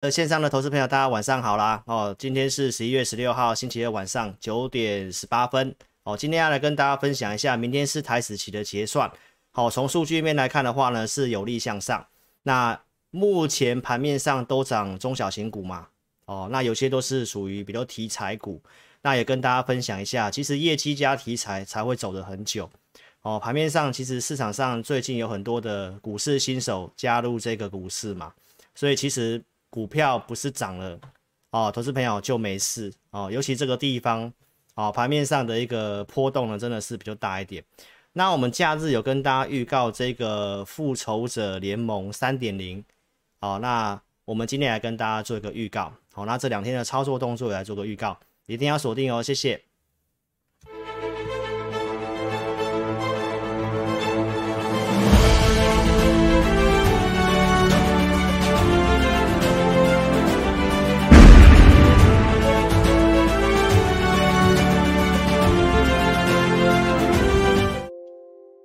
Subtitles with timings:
[0.00, 1.82] 呃，线上的投资朋友，大家晚上好啦！
[1.84, 5.76] 哦，今天是十一月十六号星期二晚上九点十八分。
[6.04, 9.12] 哦，今天要来跟大家分享一下，明天是台指期的结算。
[9.50, 12.06] 好，从数据面来看的话呢，是有利向上。
[12.44, 15.88] 那目前盘面上都涨中小型股嘛？
[16.24, 18.58] 哦，那有些都是属于比较题材股。
[19.02, 22.70] 那也跟大家分享一下，其实业绩加题材才会走得很久。
[23.20, 28.32] 哦，盘面上其实市场上最近有很多的股市新手加入这个股市嘛，
[28.74, 29.44] 所以其实。
[29.70, 30.98] 股票不是涨了
[31.50, 33.30] 哦，投资朋友就没事哦。
[33.32, 34.30] 尤其这个地方
[34.74, 37.64] 哦，盘面上的一个波动呢，真的是比较大一点。
[38.12, 42.84] 那我们假日有跟大家预告这个复仇者联盟三点零
[43.40, 45.92] 哦，那我们今天来跟大家做一个预告。
[46.12, 49.62] 好，那这两天的操作动作也来做个预告，一定要锁定哦，谢谢。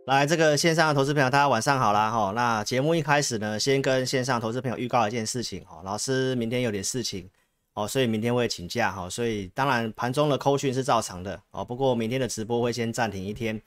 [0.06, 2.32] 来，这个线上的投资朋友，大家晚上好啦哈。
[2.36, 5.82] 那节目一开始呢，先跟线上投资朋友预告一件事情哈。
[5.84, 7.28] 老师明天有点事情
[7.74, 9.10] 哦，所以明天会请假哈。
[9.10, 13.60] 所以当然盘中的扣讯是照常的哦，不过明天的直播会先暂停一天。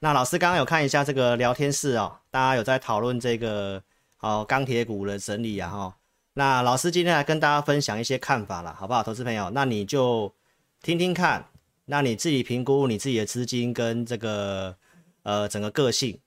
[0.00, 3.82] 那老师刚刚有看一下这个聊天室哦，大家有在讨论这个
[4.20, 5.94] 哦钢铁股的整理啊哈。
[6.32, 9.50] 那老师今天来跟大家分享一些看法了，好不好，投资朋友？
[9.50, 10.32] 那你就
[10.80, 11.44] 听听看，
[11.84, 14.74] 那你自己评估你自己的资金跟这个。
[15.22, 16.18] 呃，整个个性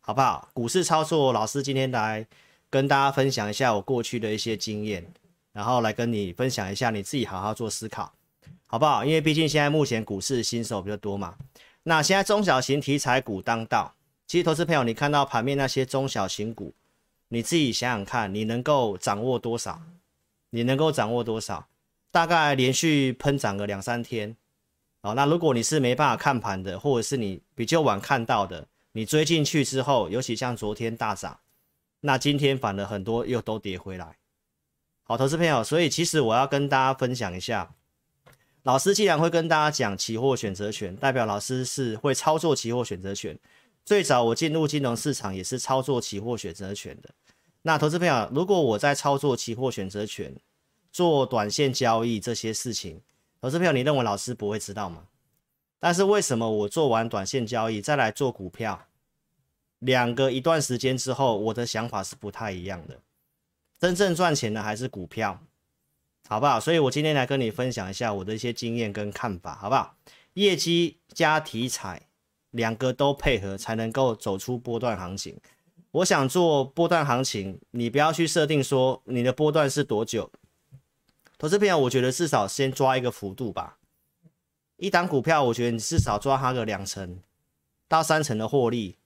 [0.00, 0.48] 好不好？
[0.52, 2.26] 股市操作，老师今天来
[2.68, 5.06] 跟大家分享一下我过去的一些经验，
[5.52, 8.12] 然后来跟你分享一下，你自己好好做思考，
[8.66, 9.04] 好不好？
[9.04, 11.36] 因为毕竟现在目前股市新手比较多嘛。
[11.84, 13.94] 那现在中小型题材股当道，
[14.26, 16.74] 其实投资朋友，你看到盘面那些中小型股，
[17.28, 19.80] 你自己想想看，你能够掌握多少？
[20.50, 21.68] 你能够掌握多少？
[22.10, 24.36] 大概连续喷涨个两三天。
[25.02, 31.40] 哦，那如果你是没办法看盘的，或者是你比较晚看到的，你追进去之后，尤其像昨天大涨，
[32.00, 34.16] 那今天反而很多又都跌回来。
[35.02, 37.74] 好，投资朋友，所以其实我要跟大家分享一下，
[38.62, 43.36] 老师既然会跟大家讲期货选择权，代表老师是会操作期货选择权。
[43.84, 47.10] 最早我进入金融市场也是操作期货选择权的。
[47.62, 50.32] 那投资朋友，如果我在操作期货选择权，
[50.92, 53.00] 做短线交易这些事情。
[53.42, 55.08] 投资票，你认为老师不会知道吗？
[55.80, 58.86] 但是为什么我做完短线交易再来做股票，
[59.80, 63.00] 两个一段时间之后，我的想法是不太一样的。
[63.80, 65.40] 真正赚钱的还是股票，
[66.28, 66.60] 好不好？
[66.60, 69.96] 所以我今天来跟你分享一下我的一些经验跟看法，好不好？
[70.34, 72.00] 业绩加题材，
[72.52, 75.36] 两个都配合才能够走出波段行情。
[75.90, 80.30] 我想做波段行情，你不要去设定说你的波段是多久。
[81.42, 83.76] 投资票，我觉得至少先抓一个幅度吧。
[84.76, 87.18] 一档股票，我觉得你至少抓它个两成
[87.88, 88.96] 到三成的获利，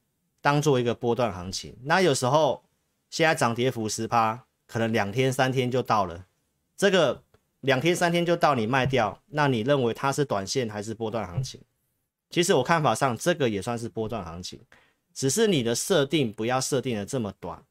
[0.43, 1.75] 当做一个波段行情。
[1.85, 2.63] 那有时候
[3.09, 6.27] 现在涨跌幅十趴，可能两天三天就到了。
[6.77, 7.23] 这个
[7.61, 11.63] 两天三天就到，你卖掉，那你认为它是短线还是波段行情？
[12.29, 14.61] 其实我看法上，这个也算是波段行情，
[15.15, 17.63] 只是你的设定不要设定的这么短，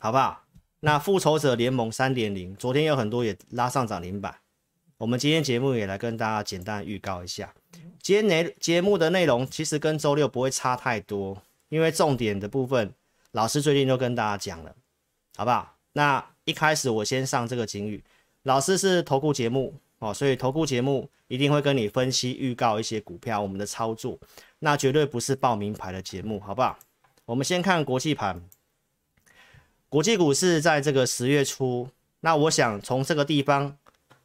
[0.00, 0.42] 好不好？
[0.80, 4.34] 那复仇者联盟三点零，昨天有很多也拉上涨停板。
[4.96, 7.54] 我们今天节目也来跟大家简单预告一下，
[8.02, 12.92] 今天内节目的内容其实跟周六不会差太多，因为重点的部分
[13.32, 14.74] 老师最近都跟大家讲了，
[15.36, 15.76] 好不好？
[15.92, 18.02] 那一开始我先上这个警语，
[18.44, 24.18] 老师是投顾节目哦，所以投顾节目一定会跟你分析预告一些股票我们的操作，
[24.60, 26.78] 那绝对不是报名牌的节目，好不好？
[27.26, 28.42] 我们先看国际盘。
[29.90, 31.88] 国际股市在这个十月初，
[32.20, 33.76] 那我想从这个地方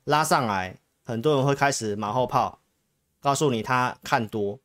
[0.03, 2.59] 拉上来，很多人会开始马后炮，
[3.19, 4.59] 告诉你他看多，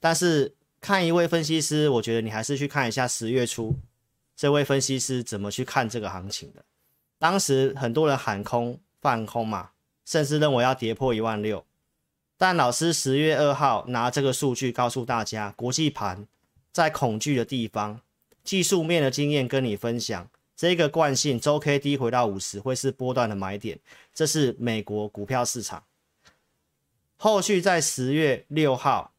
[0.00, 3.76] 但是看一位分析师，我觉得你还是去看一下十月初
[4.34, 6.64] 这位分析师怎么去看这个行情的。
[7.20, 9.70] 当时很多人喊空放空嘛，
[10.04, 11.64] 甚至认为要跌破一万六，
[12.36, 16.26] 但老师十月二号拿这个数据告诉大家，国际盘
[16.72, 18.00] 在恐惧的地方，
[18.42, 20.28] 技术面的经验跟你分享。
[20.60, 23.78] 这个惯性周 K D 回到五十会是波段的买点，
[24.12, 25.84] 这是美国股票市场。
[27.16, 29.14] 后续在十月六号、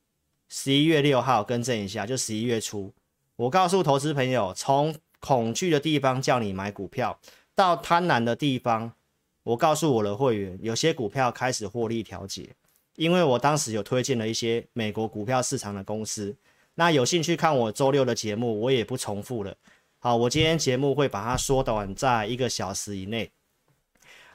[0.48, 2.94] 十一月六号更正一下，就十一月初，
[3.38, 7.20] 我告诉投资朋友，从恐惧的地方叫你买股票，
[7.56, 8.94] 到贪婪的地方，
[9.42, 12.52] 我告诉我的会员，有些股票开始获利调节，
[12.98, 16.36] 因为我当时有推荐了一些美国股票市场的公司。
[16.76, 19.58] 那有兴趣看我周六的节目，我也不重复了。
[20.04, 23.32] 好，我今天节目会把它缩短在一个小时以内。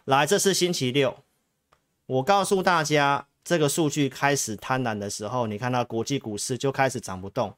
[0.05, 1.25] 来，这是星期六，
[2.07, 7.57] 我告诉大家，这个数据开始贪婪的时候，你看到国际股市就开始涨不动，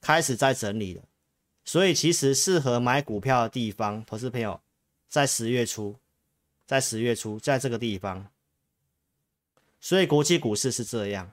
[0.00, 1.04] 开始在整理了。
[1.64, 4.60] 所以其实适合买股票的地方，投资朋友
[5.08, 5.94] 在十月初，
[6.66, 8.26] 在十月初，在这个地方。
[9.80, 11.30] 所以国际股市是这样。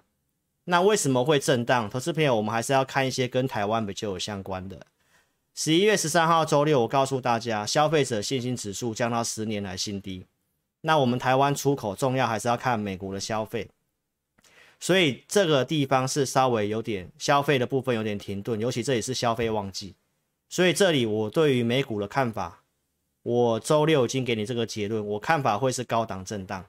[0.66, 1.90] 那为什么会震荡？
[1.90, 4.86] 投资朋友，我们还是要看一些跟台湾比较有相关的。
[5.56, 10.26] 十一月十三号周六，我告诉大家，消费者信心指数降到十年来新低。
[10.82, 13.70] 那我们台湾出口重要，还是要看美国的消费。
[14.80, 19.94] 所以这个地方是稍微有点消费的部分有点停顿，尤其这里是消费旺季。
[20.50, 22.64] 所以这里我对于美股的看法，
[23.22, 26.66] 我周六已经给你这个结论，我看法会是高档震荡，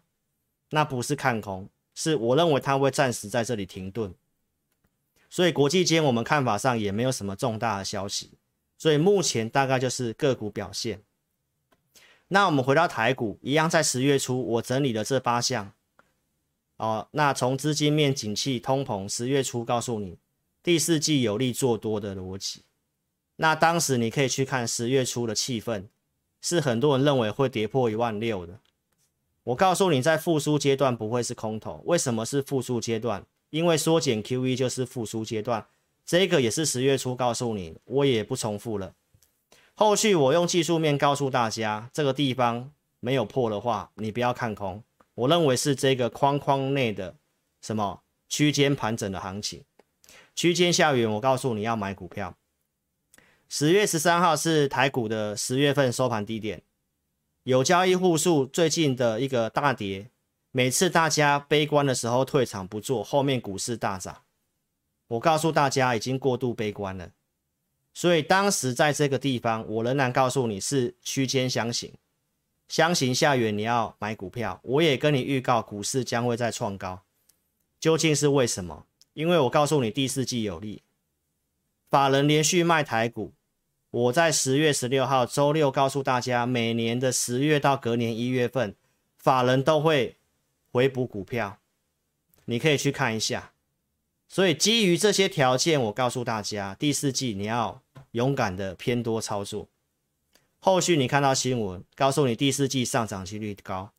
[0.70, 4.14] 那不是看空，是我认为它会暂时在这里停顿。
[5.30, 8.32] 所以国际间我们看法上也没有什么重大的消息，
[8.76, 11.03] 所以目前大概就是个股表现。
[12.29, 15.73] 那我们回到台股，一样在十月初我整理了这八项，
[16.79, 20.19] 哦，那从资金面、景气、通膨，十月初告诉你
[20.62, 22.62] 第四季有利做多的逻辑。
[23.37, 25.87] 那当时你可以去看十月初的气氛，
[26.41, 28.61] 是很多人认为会跌破一万六的。
[29.44, 31.82] 我告诉你，在复苏阶段不会是空头。
[31.85, 33.26] 为什么是复苏阶段？
[33.50, 35.67] 因为缩减 QE 就是复苏阶段。
[36.06, 38.94] 这个也是十月初告诉你，我也不重复了。
[39.74, 42.70] 后续我用技术面告诉大家，这个地方
[43.00, 44.84] 没有破的话，你不要看空。
[45.14, 47.16] 我认为是这个框框内的
[47.62, 49.64] 什么区间盘整的行情，
[50.34, 52.36] 区间下缘，我告诉你要买股票。
[53.48, 56.62] 十月十三号是台股的十月份收盘低点，
[57.44, 60.10] 有交易户数最近的一个大跌，
[60.50, 64.22] 每次大家悲观的时候退场不做，后面股市大涨。
[65.14, 67.11] 我告诉大家已经过度悲观了，
[67.93, 71.93] 所以当时在这个地方，我仍然告诉你是区间箱型，
[72.66, 74.61] 箱型下缘你要买股票。
[74.64, 77.02] 我也跟你预告股市将会再创高，
[77.78, 78.87] 究竟是为什么？
[79.12, 80.82] 因为我告诉你第四季有利，
[81.88, 83.32] 法人连续卖台股。
[83.90, 88.75] 我在十月十六号周六告诉大家，每年的十月到隔年一月份，
[89.16, 90.16] 法人都会
[90.72, 91.61] 回补股票，
[92.46, 93.52] 你可以去看一下。
[94.29, 97.82] 所以基于这些条件，我告诉大家，第四季你要
[98.12, 99.69] 勇敢的偏多操作。
[100.59, 103.93] 后续你看到新闻，告诉你第四季上涨几率高。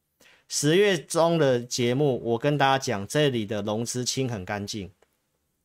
[0.48, 4.92] 十月中的节目，我跟大家讲，这里的融资清很干净，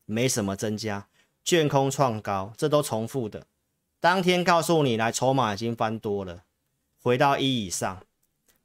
[0.05, 1.07] 没什么增加，
[1.43, 3.45] 券空创高，这都重复的。
[3.99, 6.43] 当天告诉你来，筹码已经翻多了，
[7.01, 8.03] 回到一以上。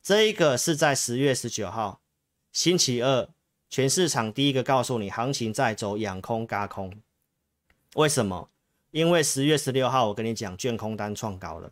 [0.02, 2.00] 这一个是在十月十九号
[2.52, 3.28] 星期二，
[3.76, 6.98] 全市场第一个告诉你，行情在走养空轧空。
[7.96, 8.48] 为什么？
[8.90, 11.70] 因为十月十六号我跟你讲，券空单创高了，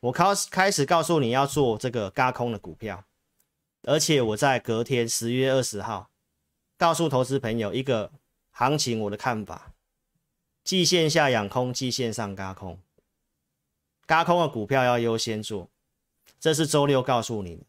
[0.00, 3.06] 我开开始告诉你要做这个轧空的股票，
[3.84, 6.10] 而且我在隔天十月二十号
[6.76, 8.12] 告诉投资朋友一个
[8.50, 9.72] 行情我的看法，
[10.62, 12.78] 季线下养空，季线上轧空。
[14.06, 15.70] 轧空的股票要优先做，
[16.38, 17.62] 这是周六告诉你的。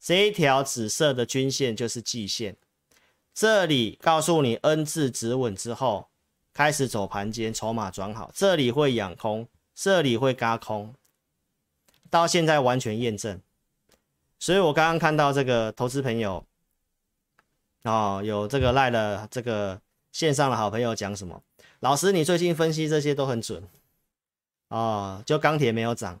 [0.00, 2.56] 这一条紫色的均线就是季线，
[3.34, 6.08] 这里告诉你 N 字止稳之后，
[6.52, 10.94] 开始走盘间，筹码转好，这里会养空，这里会嘎空，
[12.08, 13.40] 到现在完全验证。
[14.38, 16.46] 所以我刚刚看到这个投资朋友，
[17.82, 19.80] 哦，有这个赖的这个
[20.12, 21.42] 线上的好朋友讲什么？
[21.80, 23.68] 老师，你最近分析这些都很准。
[24.68, 26.20] 哦，就钢铁没有涨，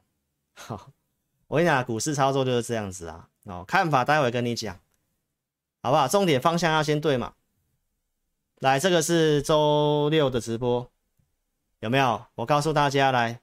[0.54, 0.90] 好，
[1.46, 3.28] 我跟你讲，股市操作就是这样子啊。
[3.44, 4.78] 哦，看法待会跟你讲，
[5.84, 6.08] 好不好？
[6.08, 7.34] 重点方向要先对嘛。
[8.60, 10.90] 来，这个是周六的直播，
[11.80, 12.24] 有没有？
[12.36, 13.42] 我告诉大家，来，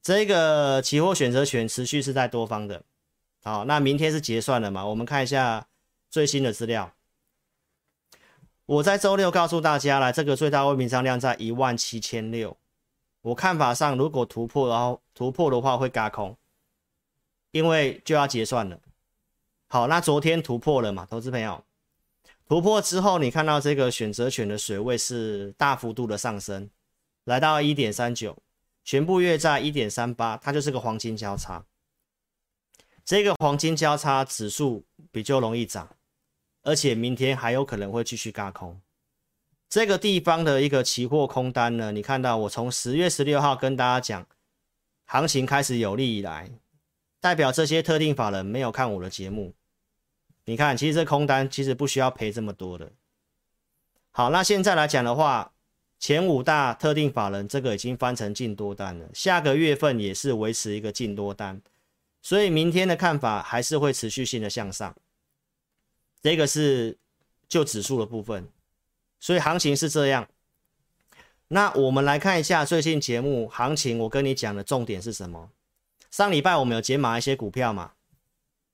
[0.00, 2.82] 这个期货选择权持续是在多方的。
[3.44, 4.86] 好，那明天是结算了嘛？
[4.86, 5.66] 我们看一下
[6.08, 6.90] 最新的资料。
[8.64, 12.56] 我在周六告诉大家，来，这个最大未平仓量在一万七千六。
[13.20, 16.34] 我看法上，如果突破，然后突破的话会轧空，
[17.50, 18.80] 因为就要结算了。
[19.68, 21.62] 好，那昨天突破了嘛，投资朋友，
[22.48, 26.70] 突破之后，你看到这个选择权的水位是大幅度的上升，
[27.24, 28.38] 来到一点三九，
[28.84, 31.64] 全部约在一点三八，它就是个黄金交叉。
[33.04, 35.96] 这个黄金交叉指数比较容易涨，
[36.62, 38.80] 而且明天还有可能会继续轧空。
[39.68, 44.24] 这个地方的一个期货空单呢，你看到我从十月十六号跟大家讲，
[45.06, 46.48] 行情开始有利以来，
[47.20, 49.55] 代表这些特定法人没有看我的节目。
[50.46, 52.90] 你看，其实这空单其实不需要赔这么多的。
[54.12, 55.52] 好，那现在来讲的话，
[55.98, 61.60] 前五大特定法人这个已经翻成净多单了，下个月份也是维持一个净多单，
[62.22, 64.94] 所以明天的看法还是会持续性的向上。
[66.22, 66.96] 这个是
[67.48, 68.48] 就指数的部分，
[69.18, 70.28] 所以行情是这样。
[71.48, 75.50] 那我们来看一下最近节目行情，我跟你讲的重点是什么？
[76.10, 77.92] 上礼拜我们有解码一些股票嘛？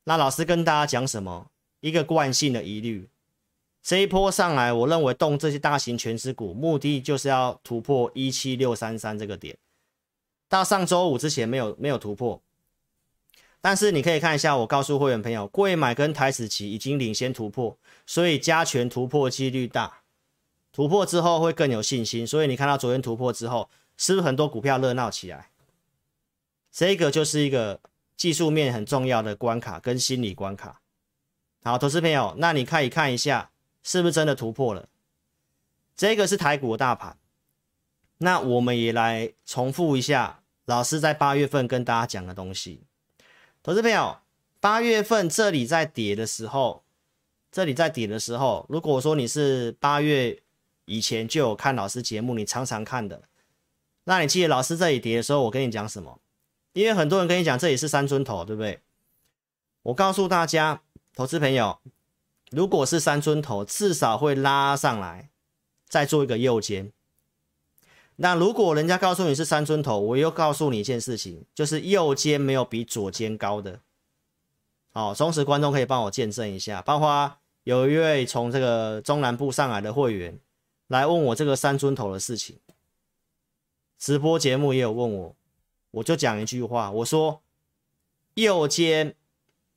[0.05, 1.50] 那老师跟大家讲什么？
[1.83, 3.09] 一个惯性的疑虑，
[3.83, 9.59] 这一波上来，我认为动这些大型权值股，目的就是要突破一七六三三这个点。
[10.49, 12.41] 到上周五之前没有没有突破，
[13.61, 20.03] 但是你可以看一下，我告诉会员朋友，贵买跟台指期已经领先突破，所以加权突破几率大。
[20.71, 25.51] 突破之后会更有信心，所以你看到昨天突破之后，是不是很多股票热闹起来？
[26.71, 27.81] 这个就是一个
[28.17, 30.82] 技术面很重要的关卡跟心理关卡。
[31.62, 33.50] 好，投资朋友，那你可以看一下，
[33.83, 34.88] 是不是真的突破了？
[35.97, 37.16] 这个是台股的大盘。
[38.19, 42.83] 那我们也来重复一下老师在八月份跟大家讲的东西。
[43.62, 44.19] 投资朋友，
[44.61, 46.85] 八月份这里在跌的时候，
[47.50, 50.42] 这里在跌的时候，如果说你是八月。
[50.85, 53.23] 以前就有看老师节目，你常常看的，
[54.04, 56.21] 那你记得老师这里跌的时候，我跟你讲什么？
[56.73, 58.81] 因为很多人跟你讲这里是三尊头，对不对？
[59.85, 60.83] 我告诉大家，
[61.14, 61.78] 投资朋友，
[62.50, 65.31] 如果是三尊头，至少会拉上来，
[65.87, 66.92] 再做一个右肩。
[68.16, 73.81] 那如果人家告诉你是三尊头，我又告诉你一件事情，就是右肩没有比左肩高的。
[74.92, 80.38] 好，忠实观众可以帮我见证一下，包括有一位从这个中南部上来的会员。
[80.88, 82.59] 来问我这个三尊头的事情，
[83.99, 85.37] 直播节目也有问我，
[85.90, 87.40] 我就讲一句话，我说
[88.35, 89.14] 右肩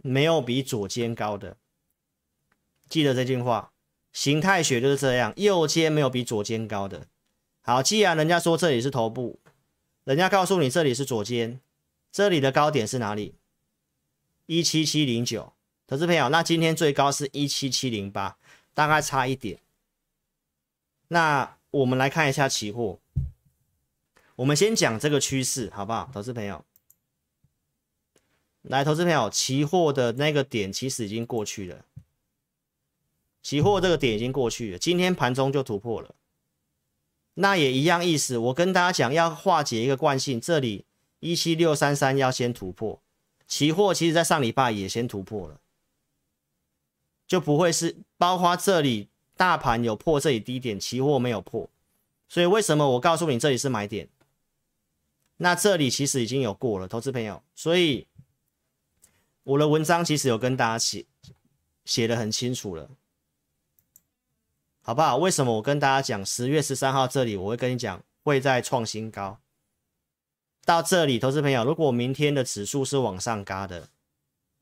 [0.07, 1.57] 没有比左肩高的，
[2.87, 3.71] 记得这句话，
[4.13, 7.07] 形态学就是这样，右肩没有比左肩高的。
[7.61, 9.39] 好，既然人家说这里是头部，
[10.03, 11.59] 人家告诉你这里是左肩，
[12.11, 13.33] 这里的高点是哪里？
[14.45, 15.53] 一七七零九，
[15.87, 18.37] 投资朋友，那今天最高是一七七零八，
[18.75, 19.59] 大概差一点。
[21.07, 22.99] 那我们来看一下期货，
[24.35, 26.11] 我们先讲这个趋势，好不好？
[26.13, 26.63] 投资朋友，
[28.67, 31.85] 来，投资朋友，期货的那个点其实已经过去了，
[33.41, 36.15] 期货这个点已经过去了，今天盘中就突破了。
[37.35, 40.85] 那也一样意思，我跟大家讲，要化解一个惯性，这里
[41.19, 43.01] 一七六三三要先突破，
[43.47, 45.59] 期货其实在上礼拜也先突破了，
[47.27, 49.09] 就不会是包括这里。
[49.37, 51.69] 大盘有破这里低点，期货没有破，
[52.29, 54.07] 所以为什么我告诉你这里是买点？
[55.35, 58.07] 那这里其实已经有过了，投资朋友，所以
[59.45, 61.05] 我的文章其实有跟大家写
[61.85, 62.89] 写的很清楚了，
[64.81, 65.17] 好不好？
[65.17, 69.39] 为什么我跟大家讲十月十三号这里我会跟你讲会再创新高？
[70.65, 73.89] 到这里，投资朋友，如果明天的指数是往上嘎的，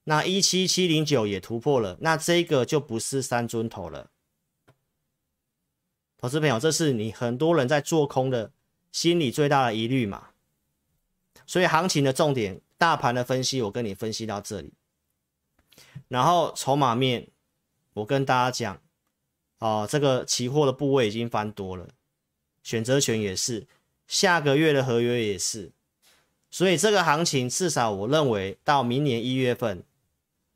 [0.04, 4.12] 那一七七零九也突破了，那这个就不是三尊头了。
[6.18, 8.52] 投资朋友，这是你很多人在做空的
[8.92, 10.32] 心里最大的疑虑嘛？
[11.48, 14.74] 所以行情的重点，大盘的分析，我跟你分析到这里。
[16.10, 17.30] 然后筹码面，
[17.94, 18.82] 我跟大家讲，
[19.60, 21.88] 哦，这个期货的部位已经翻多了，
[22.62, 23.66] 选择权也是，
[24.06, 25.72] 下个月的合约也是，
[26.52, 29.82] 所以这个行情至少我认为到明年一月份，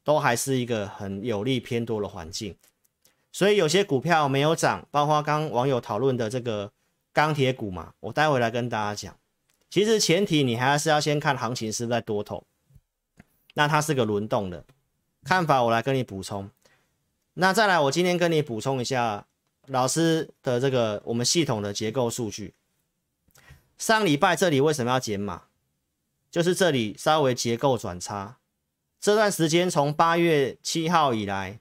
[0.04, 2.58] 都还是一个很有利偏多的环境。
[3.32, 6.74] 所以有些股票没有涨，包括刚网友讨论的这个
[7.14, 9.18] 钢铁股嘛，我待会来跟大家讲。
[9.70, 12.46] 其实前提你还是要先看行情是在多头，
[13.54, 14.66] 那它是个轮动的
[15.24, 16.50] 看法，我来跟你补充。
[17.34, 19.28] 那再来，我今天跟你补充一下
[19.68, 22.54] 老师的这个我们系统的结构数据。
[23.78, 25.44] 上礼拜这里为什么要减码？
[26.32, 28.38] 就是这里稍微结构转差，
[29.00, 31.60] 这段时间从八月七号以来。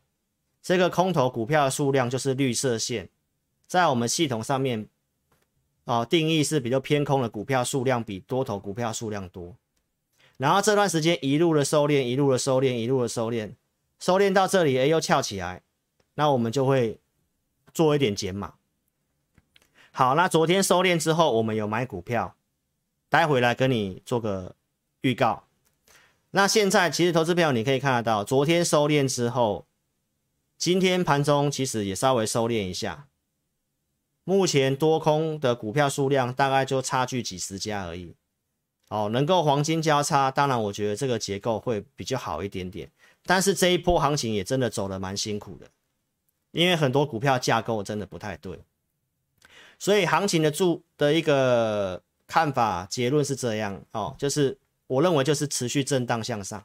[0.63, 3.09] 这个空头股票的数量就是绿色线，
[3.69, 4.89] 在我们系统上面，
[5.87, 9.57] 哦，定义是比较偏空的股票数量比多头股票数量多。
[10.37, 13.55] 然后这段时间一路的收敛，一路的收敛，一路的收敛，
[13.99, 15.63] 收敛到这里，哎，又翘起来，
[16.15, 17.01] 那我们就会
[17.73, 18.55] 做一点减码。
[19.91, 22.37] 好，那昨天收敛之后，我们有买股票，
[23.09, 24.55] 待会来跟你做个
[25.01, 25.45] 预告。
[26.33, 29.65] 那现在其实投资票你可以看得到，昨天收敛之后。
[30.59, 33.09] 今天盘中其实也稍微收敛一下，
[34.29, 38.17] 目前多空的股票数量大概就差距几十家而已。
[38.89, 42.91] 哦，能够黄金交叉，当然我觉得这个结构会比较好一点点。
[43.25, 45.69] 但是这一波行情也真的走得蛮辛苦的，
[46.51, 48.59] 因为很多股票架构真的不太对。
[49.79, 56.65] 所以行情的注的一个看法结论是这样哦，就是我认为就是持续震荡向上，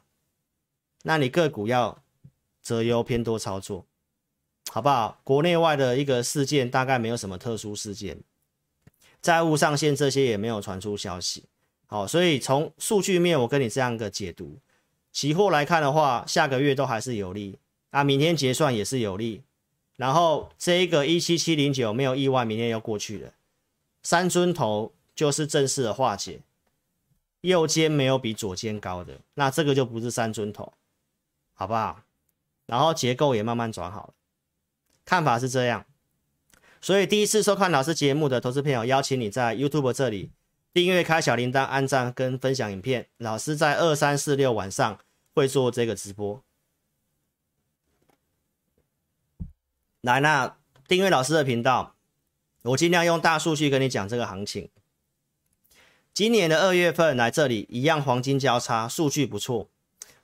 [1.02, 2.02] 那你个股要
[2.60, 3.84] 择优偏多操作，
[4.74, 5.20] 好不好？
[5.22, 8.18] 国内外的一个事件大概没有什么特殊事件，
[9.20, 11.44] 债务上限这些也没有传出消息。
[11.84, 14.56] 好，所以从数据面我跟你这样一个解读，
[15.12, 17.58] 期货来看的话，下个月都还是有利
[17.90, 19.42] 啊，明天结算也是有利。
[19.98, 23.34] 然后这一个一七七零九没有意外，明天要过去了。
[24.02, 26.40] 三尊头就是正式的化解，
[27.42, 30.72] 右肩没有比左肩高的，那这个就不是三尊头，
[31.52, 32.00] 好不好？
[32.64, 34.14] 然后结构也慢慢转好了，
[35.04, 35.84] 看法是这样。
[36.80, 40.30] 所以第一次收看老师节目的投资朋友，邀请你在 YouTube 这里
[40.72, 43.08] 订阅、开小铃铛、按赞跟分享影片。
[43.18, 44.98] 老师在二三四六晚上
[45.34, 46.42] 会做这个直播。
[50.00, 50.56] 来，那
[50.88, 51.94] 订阅老师的频道，
[52.62, 54.68] 我尽量用大数据跟你讲这个行情。
[56.12, 59.68] 今年的二月份来这里一样黄金交叉，数据不错，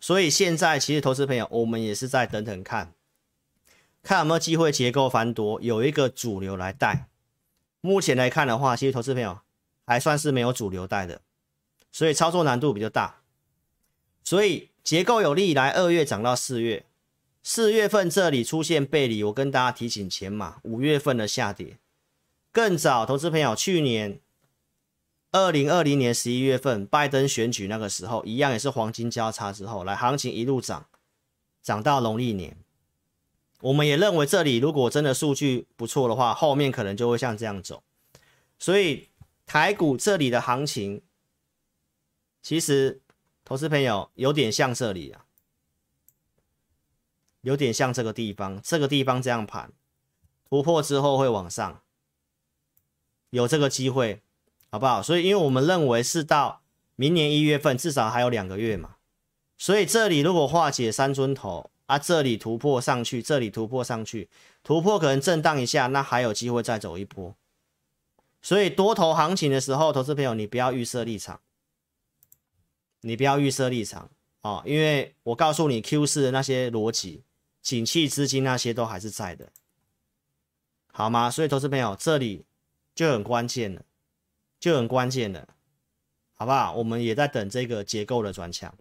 [0.01, 2.93] 所以现在其实投资朋友我们也是在等等看，
[4.09, 7.11] 看有没有机会结构翻多，有一个主流来带。
[7.83, 9.41] 目前来看的话，其实投资朋友
[9.85, 11.21] 还算是没有主流带的，
[11.93, 13.21] 所以操作难度比较大。
[14.25, 16.87] 所以结构有利来二月涨到四月。
[17.43, 21.77] 四月份这里出现背离，我跟大家提醒前码，五月份的下跌
[22.51, 23.05] 更早。
[23.05, 24.19] 投资朋友，去年
[25.33, 30.87] 二零二零年十一月份拜登选举那个时候，一样也是黄金交叉之后，来行情一路涨，
[31.63, 32.57] 涨到农历年。
[33.61, 37.83] 我们也认为这里如果真的数据不错的话，后面可能就会像这样走。
[38.59, 39.09] 所以
[39.47, 41.03] 台股这里的行情，
[42.43, 43.01] 其实
[43.45, 45.25] 投资朋友有点像这里啊。
[47.43, 49.73] 有点像这个地方，这个地方这样盘
[50.51, 51.81] 突破之后会往上，
[53.31, 54.21] 有这个机会，
[54.71, 55.01] 好不好？
[55.01, 56.63] 所以，因为我们认为是到
[56.97, 58.97] 明年一月份，至少还有两个月嘛，
[59.57, 64.29] 所以这里如果化解三尊头啊，这里突破上去，这里突破上去，
[64.63, 67.35] 突破可能震荡一下，那还有机会再走一波。
[68.41, 71.41] 所以多头行情的时候，投资朋友你不要预设立场，
[73.01, 74.11] 你不要预设立场
[74.43, 77.25] 啊，因为我告诉你 Q 四的那些逻辑。
[77.61, 79.51] 景气资金那些都还是在的，
[80.91, 81.31] 好吗？
[81.31, 82.47] 所以投资朋友这里
[82.95, 83.83] 就很关键了，
[84.59, 85.49] 就很关键了，
[86.35, 86.73] 好不好？
[86.75, 88.75] 我们也在等这个结构的转强，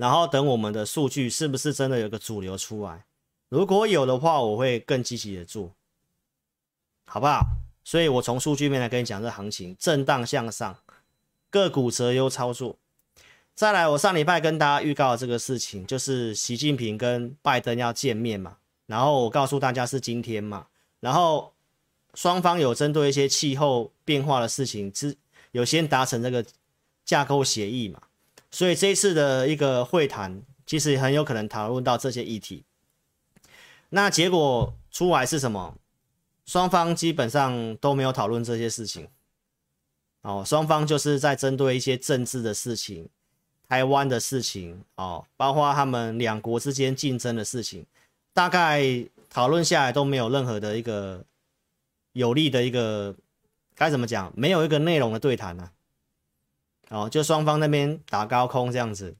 [0.00, 3.04] 然后等我们的数据是不是真的有个主流出来？
[3.50, 5.74] 如果有的话，我会更积极的做，
[7.04, 7.44] 好不好？
[7.84, 10.78] 所以我从数据面来跟你讲，这行情震荡向上，
[11.50, 12.78] 个股择优操作。
[13.54, 20.68] 再来，我上礼拜跟大家预告的这个事情，就是习近平跟拜登要见面嘛，然后我告诉大家是今天嘛，
[21.00, 21.52] 然后
[22.14, 25.14] 双方有针对一些气候变化的事情，之
[25.50, 26.42] 有先达成这个
[27.04, 28.00] 架构协议嘛，
[28.50, 32.64] 所以这一次的一个会谈，其实很有可能讨论到这些议题。
[33.90, 35.76] 那结果出来是什么？
[36.44, 39.08] 双方基本上都没有讨论这些事情，
[40.22, 43.08] 哦，双方就是在针对一些政治的事情。
[43.68, 47.86] 台湾的事情哦，包括他们两国之间竞争的事情，
[48.32, 48.82] 大概
[49.28, 51.24] 讨论下来都没有任何的一个
[52.14, 53.14] 有利的一个
[53.76, 54.32] 该怎么讲？
[54.34, 55.70] 没有一个内容的对谈呢、
[56.90, 59.16] 哦，就双方那边打高空这样子。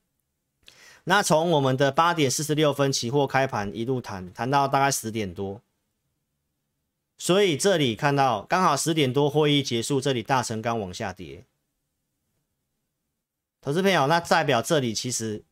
[1.04, 5.62] 那从我们的八点四十六分期货开盘一路谈谈到大概十点多，
[7.16, 11.44] 所以这里看到刚好十点多会议结束，这里大成刚往下跌。
[13.60, 15.44] 投资朋友，那代表这里其实，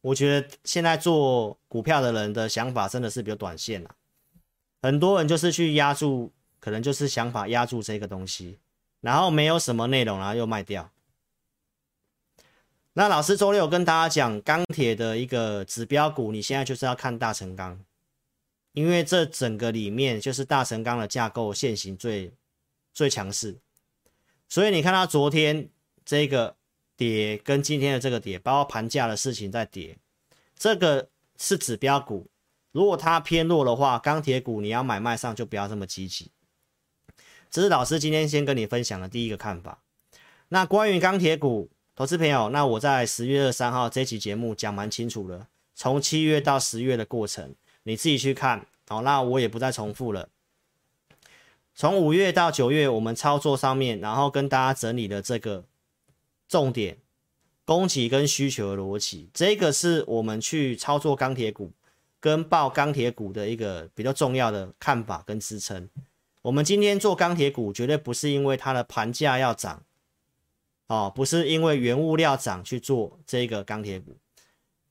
[0.00, 3.94] 我觉得现在做股票的人的想法真的是比较短线了。
[4.80, 8.58] 很多人就是去压住，可能就是想法压住这个东西，
[9.00, 10.90] 然后没有什么内容，然后又卖掉。
[13.00, 17.80] 那老师周六跟大家讲钢铁的一个指标股，你现在就是要看大成钢，
[18.74, 22.30] 因为这整个里面就是大成钢的架构线型最
[22.92, 23.56] 最强势，
[24.50, 25.70] 所以你看它昨天
[26.04, 26.54] 这个。
[26.94, 29.96] 跌跟今天的这个跌，包括盘价的事情在跌，
[30.54, 31.08] 这个
[31.38, 32.26] 是指标股。
[32.72, 36.30] 如果它偏弱的话，钢铁股你要买卖上就不要这么积极。
[37.50, 39.82] 这是老师今天先跟你分享的第一个看法。
[40.50, 48.66] 那关于钢铁股，投资朋友，那我在十月二三号这期节目讲蛮清楚了，从七月到十月的过程，你自己去看。
[48.88, 50.28] 好，那我也不再重复了。
[51.74, 55.64] 从五月到九月，我们操作上面，然后跟大家整理了这个。
[56.48, 56.96] 重点，
[57.64, 61.70] 供给跟需求的逻辑，这个是我们去操作钢铁股
[62.18, 65.88] 跟报钢铁股的一个比较重要的看法跟支撑。
[66.42, 69.84] 我们今天做钢铁股，绝对不是因为它的盘价要涨，
[70.90, 74.16] 哦，不是因为原物料涨去做这个钢铁股。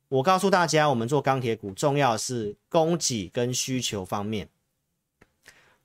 [0.07, 4.47] 我告诉大家，我们做钢铁股，重要是供给跟需求方面，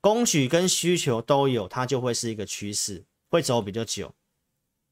[0.01, 4.15] 供给跟需求都有，它就会是一个趋势，会走比较久。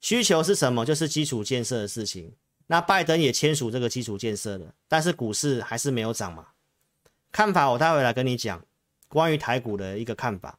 [0.00, 0.84] 需求是什么？
[0.84, 2.32] 就是基础建设的事情。
[2.66, 6.48] 那拜登也签署这个基础建设的，但是股市还是没有涨嘛。
[7.30, 8.64] 看法我待会来跟你讲，
[9.06, 10.58] 关于台股的一个看法。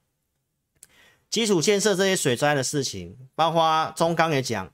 [1.34, 4.72] 基础建设这些水灾的事情，包括中钢也讲，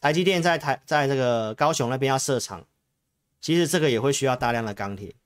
[0.00, 2.64] 台积电在台在这个高雄那边要设厂。
[3.40, 5.16] 其实这个也会需要大量的钢铁，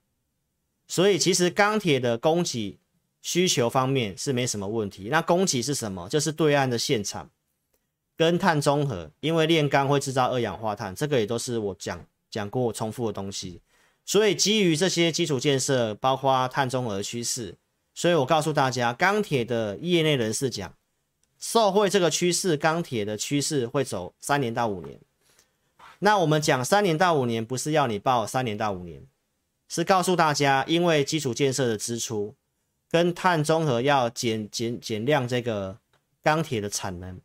[0.88, 2.78] 所以其实钢铁的供给
[3.20, 5.08] 需求方面是没什么问题。
[5.10, 6.08] 那供给是什么？
[6.08, 7.28] 就是对岸的现场
[8.16, 13.60] 跟碳中和，因为炼钢会制造二氧化碳，这个也都是我讲讲过重复的东西。
[14.06, 17.58] 所以基于这些基础建设，包括碳中和趋势，
[18.00, 20.74] 所以我告诉大家，钢铁的业内人士讲，
[21.38, 24.98] 受惠这个趋势，钢铁的趋势会走三年到五年。
[25.98, 29.06] 那我们讲三年到五年，不是要你报三年到五年，
[29.68, 32.34] 是告诉大家，因为基础建设的支出
[32.88, 35.76] 跟碳中和要减减减量这个
[36.22, 37.20] 钢铁的产能，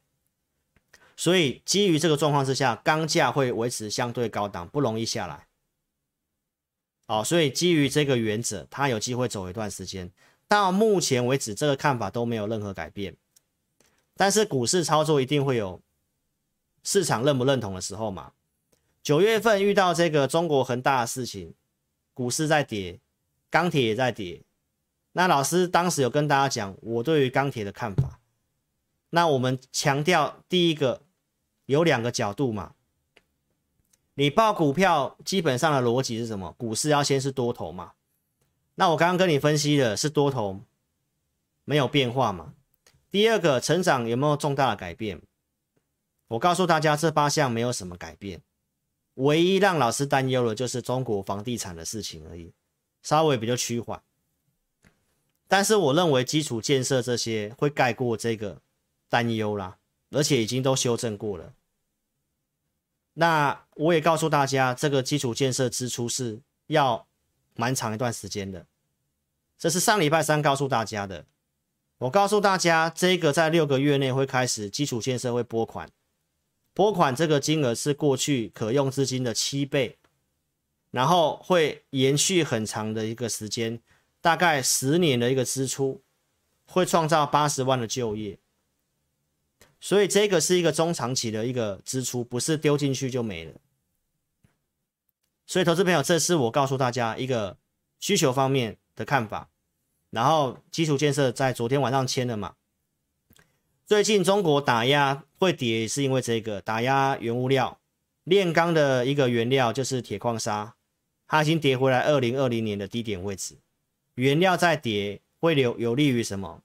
[1.16, 5.48] 所以基于这个状况之下，钢价会维持相对高档，不容易下来。
[7.08, 10.12] 好，所以基于这个原则，它有机会走一段时间。
[10.56, 13.15] 到目前为止，这个看法都没有任何改变。
[14.15, 15.82] 但是股市操作一定会有
[16.84, 18.32] 市场认不认同的时候嘛。
[19.04, 21.54] 九月份遇到这个中国恒大的事情，
[22.13, 23.00] 股市在跌，
[23.50, 24.41] 钢铁也在跌。
[25.12, 28.20] 那老师当时有跟大家讲我对于钢铁的看法。
[29.10, 31.02] 那我们强调第一个
[31.65, 32.74] 有两个角度嘛。
[34.13, 36.56] 你报股票基本上的逻辑是什么？
[36.58, 37.95] 股市要先是多头嘛。
[38.76, 40.62] 那我刚刚跟你分析的是多头
[41.64, 42.54] 没有变化嘛。
[43.10, 45.22] 第二个成长有没有重大的改变？
[46.28, 48.42] 我告诉大家这八项没有什么改变。
[49.14, 52.52] 唯一让老师担忧的就是中国房地产的事情而已，
[53.02, 54.02] 稍微比较趋缓。
[55.48, 58.62] 但是我认为基础建设这些会盖过这个
[59.08, 59.78] 担忧啦，
[60.12, 61.54] 而且已经都修正过了。
[63.14, 67.08] 那我也告诉大家，这个基础建设支出是要
[67.56, 68.65] 蛮长一段时间的。
[69.58, 71.26] 这是上礼拜三告诉大家的。
[72.00, 75.89] 我告诉大家，这个在六个月内会开始基础建设会拨款。
[76.74, 79.98] 拨款这个金额是过去可用资金的七倍，
[80.91, 83.80] 然后会延续很长的一个时间，
[84.20, 86.02] 大概十年的一个支出，
[86.65, 88.38] 会创造八十万的就业，
[89.80, 93.54] 所以这个是一个中长期的一个支出，不是丢进去就没了。
[95.46, 97.58] 所以投资朋友，这是我告诉大家一个
[98.00, 99.50] 需求方面的看法，
[100.10, 102.56] 然后基础建设在昨天晚上签了嘛。
[103.86, 107.80] 最近中国打压会跌，是因为这个打压原物料，
[108.24, 110.76] 炼钢的一个原料就是铁矿砂，
[111.28, 113.58] 它已经跌回来二零二零年的低点位置。
[114.16, 116.64] 原料再跌，会有有利于什么？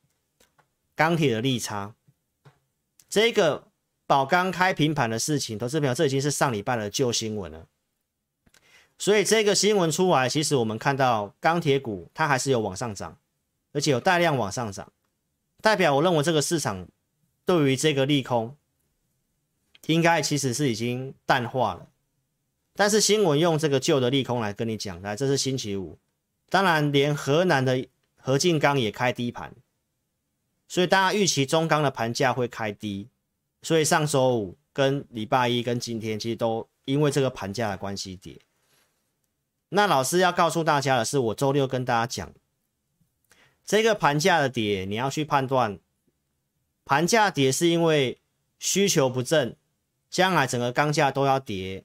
[0.95, 1.95] 钢铁的利差。
[3.11, 3.69] 这个
[4.07, 7.67] 宝钢开平盘的事情，投资朋友，这已经是上礼拜的旧新闻了。
[9.01, 13.19] 所以这个新闻出来，其实我们看到钢铁股它还是有往上涨，
[13.73, 14.93] 而且有大量往上涨，
[15.61, 16.87] 代表我认为这个市场。
[17.47, 18.55] 对于这个利空，
[19.87, 21.89] 应该其实是已经淡化了。
[22.75, 25.99] 但是新闻用这个旧的利空来跟你讲，来，这是星期五，
[26.49, 27.85] 当然连河南的
[28.17, 29.53] 何进钢也开低盘，
[30.69, 33.09] 所以大家预期中钢的盘价会开低，
[33.63, 38.39] 所以上周五跟礼拜一跟今天其实都因为这个盘价的关系跌。
[39.71, 42.33] 那老师要告诉大家的是，我周六跟大家讲，
[43.65, 45.79] 这个盘价的跌，你要去判断。
[46.85, 48.19] 盘价跌是因为
[48.59, 49.57] 需求不振，
[50.11, 51.85] 将来整个钢价都要跌，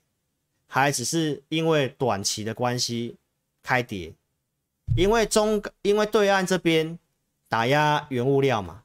[0.67, 3.17] 还只是因为短期的关系
[3.61, 4.13] 开跌？
[4.97, 6.97] 因为中因为对岸这边
[7.47, 8.83] 打压原物料嘛，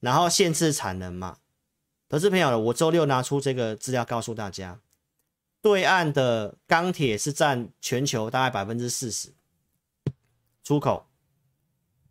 [0.00, 1.38] 然后限制产能嘛。
[2.08, 4.78] 投资朋友，我周六拿出这个资料告诉大家，
[5.64, 9.32] 对岸的钢铁是占全球大概百分之四十
[10.62, 11.06] 出口。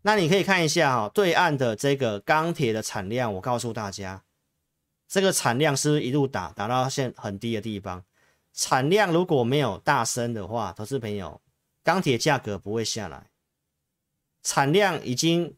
[0.02, 4.24] 那你可以看一下哈，对岸的这个钢铁的产量，我告诉大家，
[5.08, 8.04] 这个产量是不是一路打打到现很低的地方？
[8.54, 11.40] 产量如果没有大升的话，投资朋友，
[11.84, 13.30] 钢铁价格不会下来。
[14.42, 15.56] 产量已经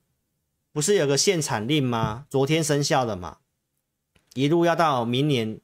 [0.73, 2.25] 不是有个限产令吗？
[2.29, 3.37] 昨天生效的嘛，
[4.33, 5.61] 一路要到明年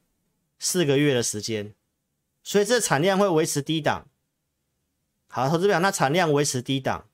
[0.58, 1.74] 四个月的时间，
[2.42, 4.08] 所以这产量会维持低档。
[5.28, 7.06] 好，投资表，那产量维持低档。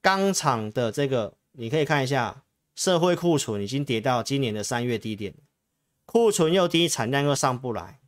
[0.00, 5.34] 钢厂的这个，你可以看一下，社会库存已经跌到今年的三月低点，
[6.06, 7.98] 库存又低，产量又上不来，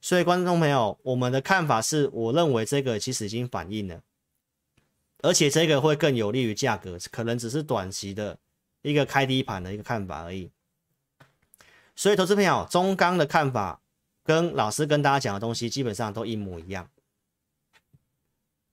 [0.00, 4.00] 所以观众朋友，我们的看法是，我认为这个其实已经反映了，
[5.22, 8.38] 而且这个会更有利于价格，可能只是短期的
[8.82, 10.50] 一个开低盘的一个看法而已。
[11.96, 13.80] 所以，投资朋友，中钢的看法
[14.26, 16.90] 跟老师跟大家讲的东西基本上都一模一样。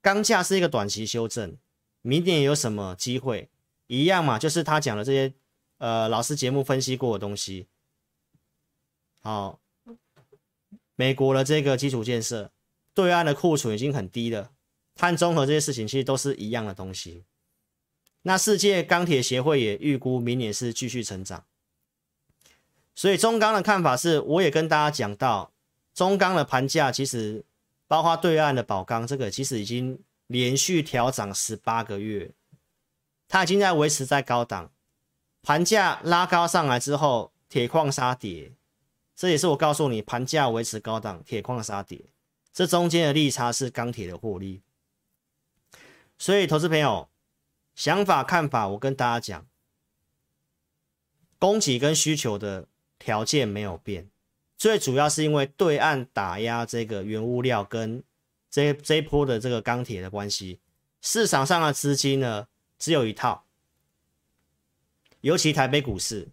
[0.02, 1.56] 钢价是一个短期修正，
[2.02, 3.50] 明年有什么机会？
[3.88, 5.34] 一样嘛，就是他讲的这些，
[5.78, 7.68] 呃，老师节目分析过的东西。
[9.22, 9.62] 好，
[10.96, 12.52] 美国的这个基础建设，
[12.94, 14.52] 对岸的库存已经很低了，
[14.96, 17.26] 碳中和这些事情其实都是一样的东西。
[18.24, 21.46] 那世界钢铁协会也预估明年是继续成长。
[22.96, 25.52] 所以中钢的看法是，我也跟大家讲到，
[25.96, 27.44] 中钢的盘价其实
[27.88, 32.32] 包括对岸的宝钢，这个其实已经连续调涨十八个月，
[33.28, 34.72] 它已经在维持在高档，
[35.42, 38.52] 盘价拉高上来之后，铁矿杀跌，
[39.16, 42.00] 这也是我告诉你，盘价维持高档，铁矿杀跌，
[42.54, 44.62] 这中间的利差是钢铁的获利。
[46.20, 47.10] 所以投资朋友
[47.74, 49.48] 想法看法，我跟大家讲，
[51.40, 52.68] 供给跟需求的。
[53.04, 54.08] 条件没有变，
[54.58, 58.02] 最主要是因为对岸打压这个原物料跟
[58.50, 60.62] 这这一波的这个钢铁的关系，
[61.02, 62.48] 市场上的资金呢
[62.80, 63.44] 只有一套，
[65.20, 66.30] 尤其台北股市，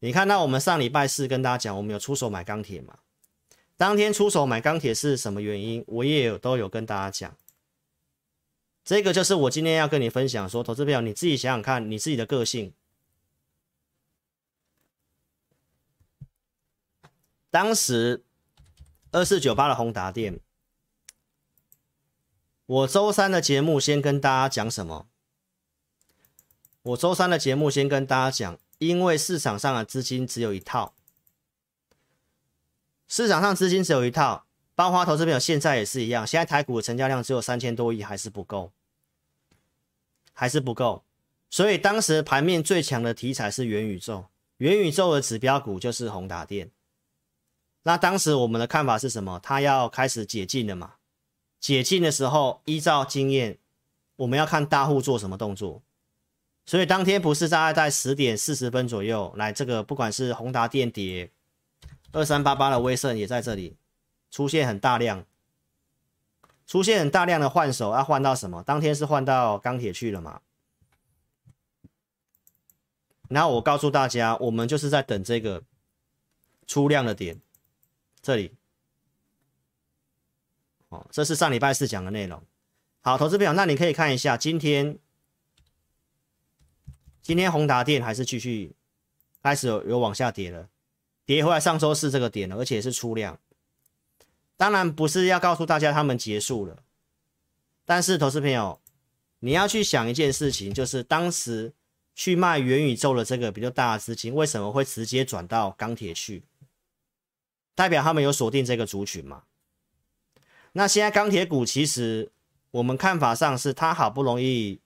[0.00, 2.98] 你看到我们上礼拜四跟大家讲，我们有出手买钢铁嘛？
[3.78, 5.82] 当天出手买钢铁是什么原因？
[5.86, 7.34] 我也有都有跟大家讲，
[8.84, 12.74] 这个就是我今天要跟你分享说，投资朋友你自己想想看，你自己的个性。
[17.52, 18.24] 当时
[19.10, 20.40] 二四九八的宏达电，
[22.64, 25.06] 我周三的节目先跟大家讲什么？
[26.80, 30.94] 我周三的节目先跟大家讲，因为市场上的资金只有一套，
[33.06, 38.72] 市场上资金只有一套，包括投资朋友现在也是一样，现在台股的成交量只有三千多亿，还是不够，
[40.32, 41.04] 还是不够，
[41.50, 46.70] 所以当时盘面最强的题材是元宇宙，元宇宙的指标股就是宏达电。
[47.84, 49.40] 那当时我们的看法是什么？
[49.42, 50.94] 他要开始解禁了嘛？
[51.58, 53.58] 解禁的时候，依照经验，
[54.16, 55.82] 我们要看大户做什么动作。
[56.64, 61.30] 所以当天不是大概在十点四十分左右来，这个不管是宏达电跌，
[62.12, 63.76] 二三八八的威盛也在这里
[64.30, 65.24] 出现很大量，
[66.66, 68.62] 出现很大量的换手，要换到什么？
[68.62, 70.40] 当天是换到钢铁去了嘛？
[73.28, 75.64] 然后我告诉大家，我们就是在等这个
[76.68, 77.40] 出量的点。
[78.22, 78.54] 这里，
[80.90, 82.40] 哦，这是上礼拜四讲的内容。
[83.00, 84.96] 好，投资朋友，那你可以看一下，今天，
[87.20, 88.76] 今天宏达电还是继续
[89.42, 90.68] 开始有有往下跌了，
[91.26, 93.40] 跌回来上周四这个点了，而且是出量。
[94.56, 96.84] 当然不是要告诉大家他们结束了，
[97.84, 98.80] 但是投资朋友，
[99.40, 101.74] 你要去想一件事情，就是当时
[102.14, 106.44] 去卖元宇宙的这个比较大的资金，为什么会直接转到钢铁去？
[107.74, 109.44] 代表他们有锁定这个族群嘛？
[110.72, 112.30] 那现在钢铁股其实
[112.70, 114.80] 我们看法上是它好不容易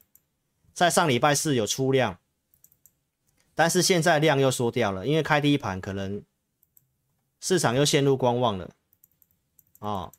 [0.73, 2.17] 在上礼拜四有出量，
[3.53, 6.23] 但是现在量又缩掉了，因为开第一盘可能
[7.41, 8.65] 市场又陷入观望了
[9.79, 10.11] 啊、哦。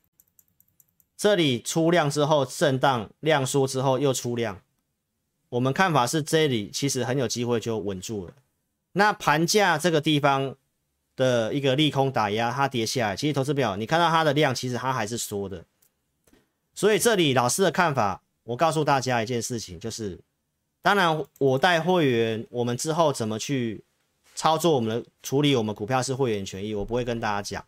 [1.16, 4.60] 这里出量之后震荡量缩之后又出量，
[5.48, 8.34] 我们看法是这里其实很有机会就稳住了。
[8.92, 10.56] 那盘价这个地方。
[11.18, 13.16] 的一个利空打压，它跌下来。
[13.16, 15.64] 其实投资表，你看到它的量，其实它还是缩的。
[16.72, 20.20] 所以这里老师的看法，我告诉大家一件事情，就是
[20.80, 23.82] 当然我带会员，我们之后怎么去
[24.36, 27.64] 操作，我们的处理我们股票是会员权益，我不会跟大家讲。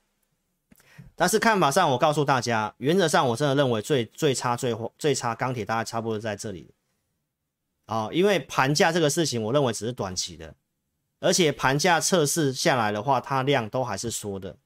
[1.16, 6.70] 但是看法上，我告诉大家，原则上我真的认为最最差最最差钢铁大概差不多在这里
[7.86, 10.54] 啊，因为盘价这个事情，我认为只是短期的。
[11.20, 14.56] 而且盘价测试下来的话，它量都还是缩的。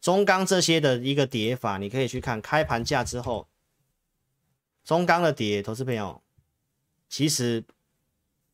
[0.00, 3.48] 中钢这些的一个跌法，你可以去看开盘价之后，
[4.84, 6.22] 中钢的跌，投资朋友
[7.08, 7.64] 其实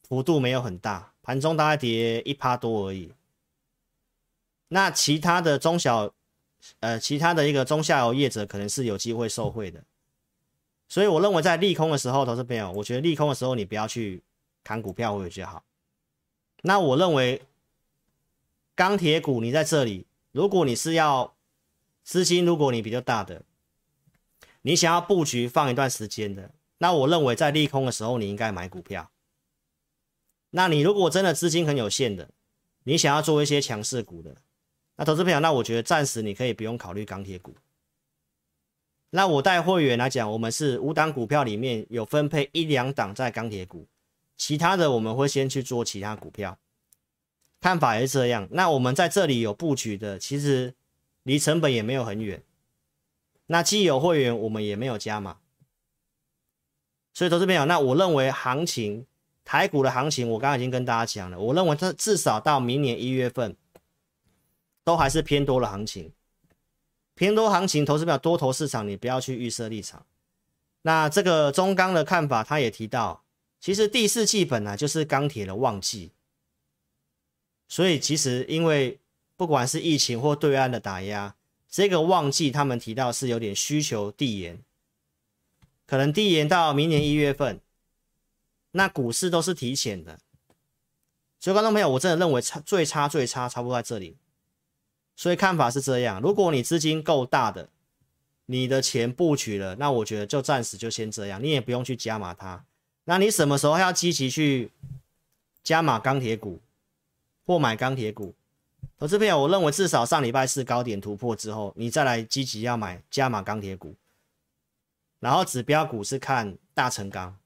[0.08, 3.12] 幅度没有很大，盘中大概跌一趴多而已。
[4.68, 6.14] 那其他的中小，
[6.78, 9.82] 呃，其他的一个中下游业者可能是有机会受惠的。
[10.88, 14.22] 所以我认为在利空的时候，投资朋友，我觉得利空的时候你不要去
[14.64, 15.62] 砍股票会比较好。
[16.62, 17.42] 那我认为。
[18.80, 21.36] 钢铁股，你在这里，如果你是要
[22.02, 23.42] 资金，如果你比较大的，
[24.62, 29.10] 你想要布局放一段时间的，那我认为在利空的时候，你应该买股票。
[30.52, 32.30] 那你如果真的资金很有限的，
[32.84, 34.34] 你想要做一些强势股的，
[34.96, 37.54] 那投资朋友，那我觉得暂时你可以不用考虑钢铁股，
[39.10, 43.86] 那我带会员来讲，我们是五档股票里面有分配一两档在钢铁股，
[44.38, 46.58] 其他的我们会先去做其他股票，
[47.60, 48.48] 看法也是这样。
[48.52, 50.74] 那我们在这里有布局的，其实
[51.22, 52.42] 离成本也没有很远。
[53.46, 55.38] 那既有会员，我们也没有加码，
[57.12, 59.06] 所以投资朋友，那我认为行情
[59.44, 63.56] 台股的行情，我刚刚已经跟大家讲了，我认为它至少到明年一月份，
[64.84, 66.12] 都还是偏多的行情。
[67.16, 70.06] 偏多行情，投资表多头市场，你不要去预设立场。
[70.82, 73.24] 那这个中钢的看法，他也提到，
[73.60, 76.12] 其实第四季本来就是钢铁的旺季，
[77.70, 78.98] 所以其实因为
[79.36, 81.36] 不管是疫情或对岸的打压，
[81.68, 84.58] 这个旺季他们提到是有点需求递延，
[85.86, 87.60] 可能递延到明年一月份，
[88.72, 90.18] 那股市都是提前的。
[91.38, 94.16] 所以观众朋友，我真的认为差最差最差差不多在这里。
[95.14, 97.68] 所以看法是这样，如果你资金够大的，
[98.46, 102.64] 你的钱布局了，那我觉得就暂时就先这样，你也不用去加码它。
[103.04, 104.72] 那你什么时候要积极去
[105.62, 106.60] 加码钢铁股
[107.50, 108.32] 或买钢铁股？
[108.96, 113.96] 投资朋友，我认为至少上礼拜四高点突破之后，你再来积极要买加码钢铁股。
[115.18, 117.36] 然后指标股是看大成钢，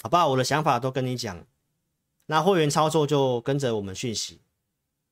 [0.00, 0.28] 好不好？
[0.28, 1.44] 我的想法都跟你讲，
[2.26, 4.40] 那会员操作就跟着我们讯息。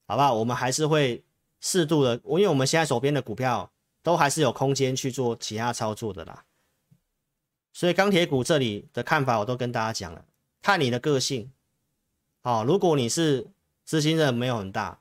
[0.07, 0.33] 好不好？
[0.35, 1.25] 我们还是会
[1.61, 3.69] 适度的，因为我们现在手边的股票
[4.01, 6.45] 都还是有空间去做其他操作的啦。
[7.73, 10.25] 所以钢铁股这里的看法我都跟大家讲了，
[10.63, 11.51] 看你的个性。
[12.43, 13.49] 好，如果你是
[13.85, 15.01] 资金的没有很大，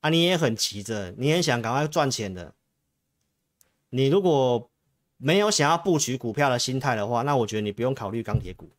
[0.00, 2.54] 啊，你也很急着，你很想赶快赚钱的，
[3.90, 4.70] 你如果
[5.16, 8.70] 没有想要布局股票的心态的话，那我觉得你不用考虑钢铁股，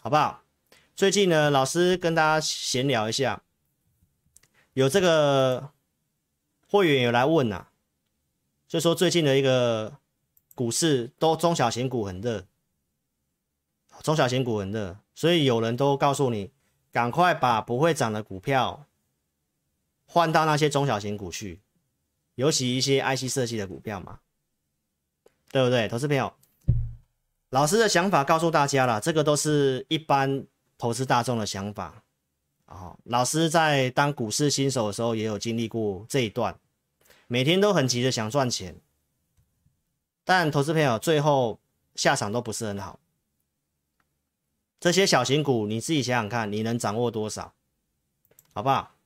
[0.00, 0.42] 好不好？
[0.96, 3.42] 最近呢，老师跟大家闲聊一下，
[4.72, 5.70] 有这个
[6.68, 7.68] 会员有来问呐、
[8.68, 9.98] 就说最近的一个
[10.54, 12.46] 股市都中小型股很热，
[14.02, 16.50] 中小型股很热，所以有人都告诉你，
[16.92, 18.86] 赶快把不会涨的股票
[20.06, 21.60] 换到那些中小型股去，
[22.34, 24.20] 尤其一些 IC 设计的股票嘛，
[25.50, 25.88] 对不对？
[25.88, 26.32] 投资朋友，
[27.50, 30.46] 老师的想法告诉大家了，这个都是一般。
[30.78, 32.02] 投资大众的想法，
[32.64, 36.58] 哦，老师在当股市新手的时候也有经历过这一段，
[37.26, 38.80] 每天都很急着想赚钱，
[40.24, 41.60] 但投资朋友最后
[41.94, 42.98] 下场都不是很好。
[44.80, 47.54] 这些小型股你自己想想看，你能掌握多少？
[48.54, 48.96] 好不好？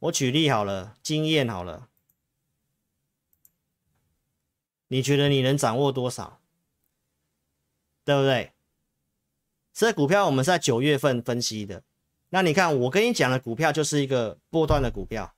[0.00, 1.88] 我举例好了，经验好了，
[4.88, 6.40] 你觉得你能掌握多少？
[8.04, 8.52] 对不对？
[9.72, 11.84] 这股票我们是在九月份分析的，
[12.30, 15.34] 那你看我跟你讲的股票就是一个波段的股票，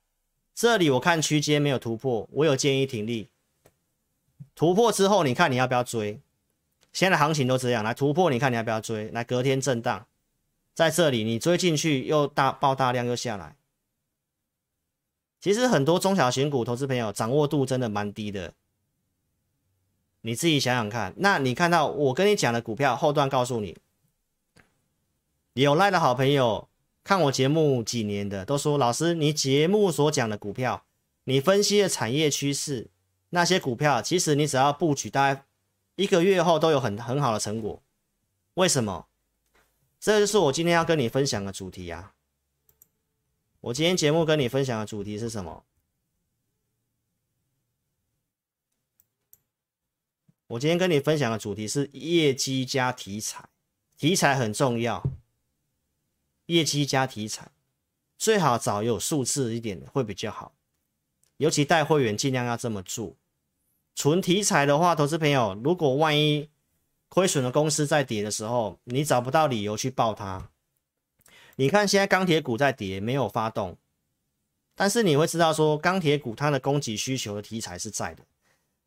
[0.54, 3.28] 这里我看区间没有突破，我有建议停利，
[4.54, 6.20] 突破之后你看你要不要追？
[6.96, 9.10] 现在行情都这样，来突破你看你要不要追？
[9.10, 10.06] 来隔天震荡，
[10.72, 13.54] 在这里你追进去又大爆大量又下来，
[15.38, 18.54] 其实很多中小型股投资朋友掌握度真的蛮低的，
[20.22, 23.76] 你自己想想看，那你看到我跟你讲的股票后段告诉你。
[25.52, 26.66] 有赖的好朋友，
[27.04, 30.86] 看我节目几年的都说，老师，你节目所讲的股票，
[31.24, 32.88] 你分析的产业趋势，
[33.28, 35.44] 那些股票，其实你只要布局，大概
[35.96, 37.82] 一个月后都有很很好的成果。
[38.54, 39.08] 为什么？
[39.98, 42.14] 这就是我今天要跟你分享的主题啊！
[43.60, 45.64] 我今天节目跟你分享的主题是什么？
[50.48, 53.48] 我今天跟你分享的主题是业绩加题材，
[53.96, 55.02] 题材很重要。
[56.46, 57.50] 业绩加题材，
[58.16, 60.54] 最好找有数字一点的会比较好，
[61.38, 63.16] 尤其带会员尽量要这么做。
[63.96, 66.48] 纯题材的话，投资朋友如果万一
[67.08, 70.50] 亏损的公司在跌的时候，你找不到理由去爆它。
[71.56, 73.76] 你看现在钢铁股在跌，没有发动，
[74.76, 78.22] 但是你会知道说钢铁股它的供给需求的题材是在的，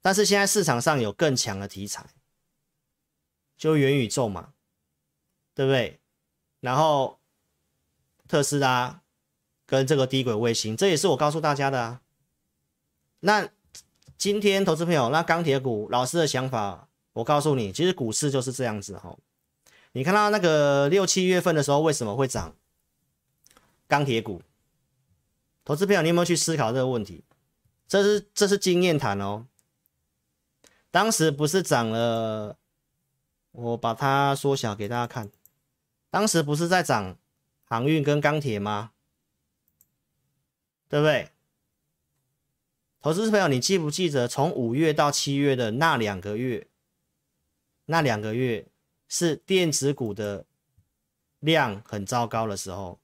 [0.01, 2.05] 但是现在市场上有更强的题材，
[3.57, 4.53] 就元宇宙嘛，
[5.53, 5.99] 对不对？
[6.61, 7.19] 然后。
[8.27, 9.01] 特斯拉
[9.65, 12.01] 跟这个低轨卫星，这也是我告诉大家的啊。
[13.21, 13.49] 那
[14.19, 19.17] 今天投资朋友，那钢铁股老师的想法，我告诉你，其实股市就是这样子哈。
[19.93, 22.53] 你看到那个六七月份的时候，为什么会涨
[23.87, 24.41] 钢铁股？
[25.63, 27.23] 投资朋友，你有没有去思考这个问题？
[27.87, 29.47] 这是这是经验谈哦。
[30.91, 32.57] 当时不是涨了，
[33.53, 35.31] 我把它缩小给大家看，
[36.09, 37.15] 当时不是在涨。
[37.63, 38.91] 航运跟钢铁吗？
[40.89, 41.29] 对不对？
[43.01, 46.67] 投资朋友，你记不记得从五月到七月的那两个月？
[47.85, 48.67] 那两个月
[49.07, 50.45] 是电子股的
[51.39, 52.99] 量很糟糕的时候。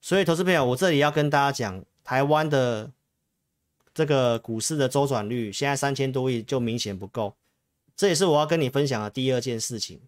[0.00, 2.90] 所以，投资朋友，我这里要跟大家讲，台湾的
[3.92, 7.36] 这个股市的周转率现在三千多亿就明显不够。
[7.94, 10.00] 这也是我要跟你分享的第二件事情。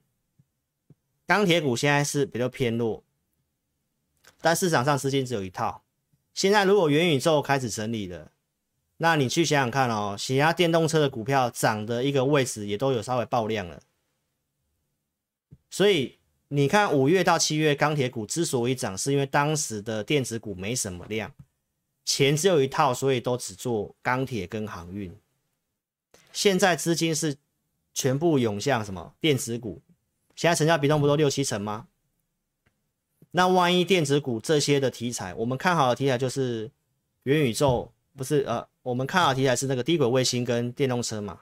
[1.26, 3.04] 钢铁股现在是比较偏弱，
[4.40, 5.84] 但市场上资金只有一套。
[6.32, 8.32] 现在如果元宇宙开始整理了，
[8.98, 13.82] 那你去想想看哦，其他电动车的股票涨的一个位置也都有稍微爆量了。
[15.68, 16.18] 所以
[16.48, 21.32] 你看五月到七月钢铁股之所以涨，是因为当时的电子股没什么量，
[22.04, 25.14] 钱只有一套，所以都只做钢铁跟航运。
[26.32, 27.36] 现在资金是
[27.92, 29.80] 全部涌向什么电子股？
[30.34, 31.88] 现在成交比重不都六七成吗？
[33.32, 36.70] 那万一电子股这些的题材，我们看好的题材就是
[37.22, 41.40] 元宇宙，不是呃，我们看好的题材是那个低轨卫星跟电动车嘛。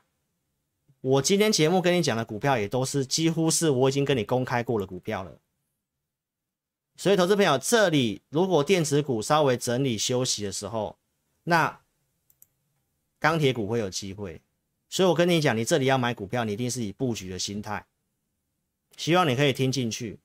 [1.00, 5.38] 我今天节目跟你讲的股票也都是几乎是我已经跟你公开过的股票了。
[6.96, 10.98] 所以投资朋友，这里如果电子股稍微整理休息的时候，
[11.44, 11.80] 那
[13.20, 14.40] 钢铁股会有机会。
[14.90, 17.86] 所以我跟你讲，你这里要买股票，你一定是以布局的心态。
[18.96, 20.18] 希望你可以听进去。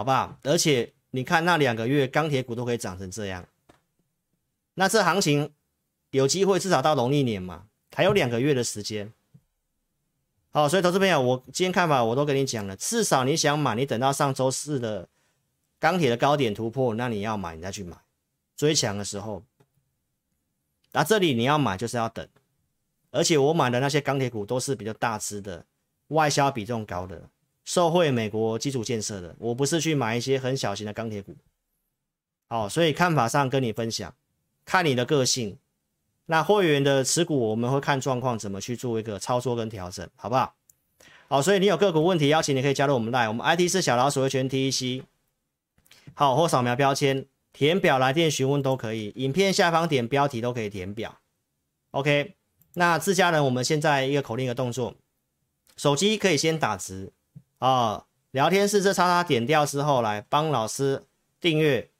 [0.00, 0.34] 好不好？
[0.44, 3.46] 而且你看那两个月钢铁股都可以涨成这样，
[4.72, 5.52] 那这行情
[6.10, 9.12] 有机会至少到农历年嘛，还有两个月的时间。
[10.52, 15.06] 好，所以投资朋友，我今天看法我都跟你讲了，至少你想买，你等到上周四的
[15.78, 17.94] 钢铁的高点突破，那你要买你再去买，
[18.56, 19.44] 追强的时候。
[20.92, 22.26] 那这里你要买就是要等，
[23.10, 25.66] 而且我买的那些钢铁股都是比较大只的，
[26.08, 27.28] 外销比重高的。
[27.70, 31.36] 受惠美国基础建设的，我不是去买一些很小型的钢铁股，
[32.48, 34.12] 好，所以看法上跟你分享，
[34.64, 35.56] 看你的个性。
[36.26, 40.56] 那会员的持股我们会看状况，怎么去做一个操作跟调整，好不好？
[41.28, 45.04] 好，所以你有个股问题，邀请你可以加入我们 LINE，我们 ID 是小老鼠会全 TEC，
[46.14, 51.20] 好，或扫描标签填表来电询问都可以，影片下方点标题都可以填表。
[51.92, 52.34] OK，
[52.74, 54.96] 那自家人我们现在一个口令的动作，
[55.76, 57.12] 手机可以先打直。
[57.60, 61.04] 啊、哦，聊天室这叉叉点掉之后，来帮老师
[61.40, 61.90] 订阅，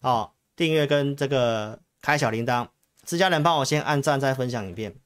[0.00, 2.68] 哦，订阅跟这个开小铃铛。
[3.04, 4.96] 自家人帮我先按赞再分享影片，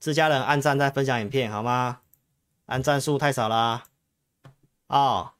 [0.00, 2.00] 自家人按赞再分享影片好吗？
[2.64, 3.84] 按赞数太少啦。
[4.86, 5.32] 哦，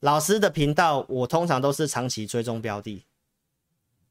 [0.00, 3.04] 老师的频道我通常都是长期追踪标的，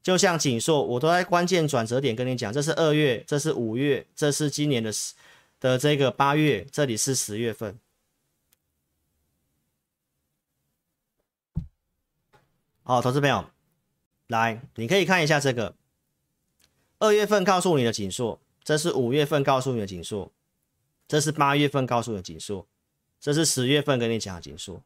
[0.04, 5.16] 就像景硕，我都在关键转折点跟你讲，这是二月，这是五月，这是今年的十
[5.60, 7.80] 的这个八月，这里是十月份。
[12.84, 13.46] 好，投资朋友，
[14.28, 15.76] 来，你可以看一下这个
[16.98, 20.32] 二月份告诉你的景硕，这是五月份告诉你的景硕，
[21.08, 22.68] 这是八月份告诉你的景硕，
[23.20, 24.82] 这是十月份跟你讲的景硕。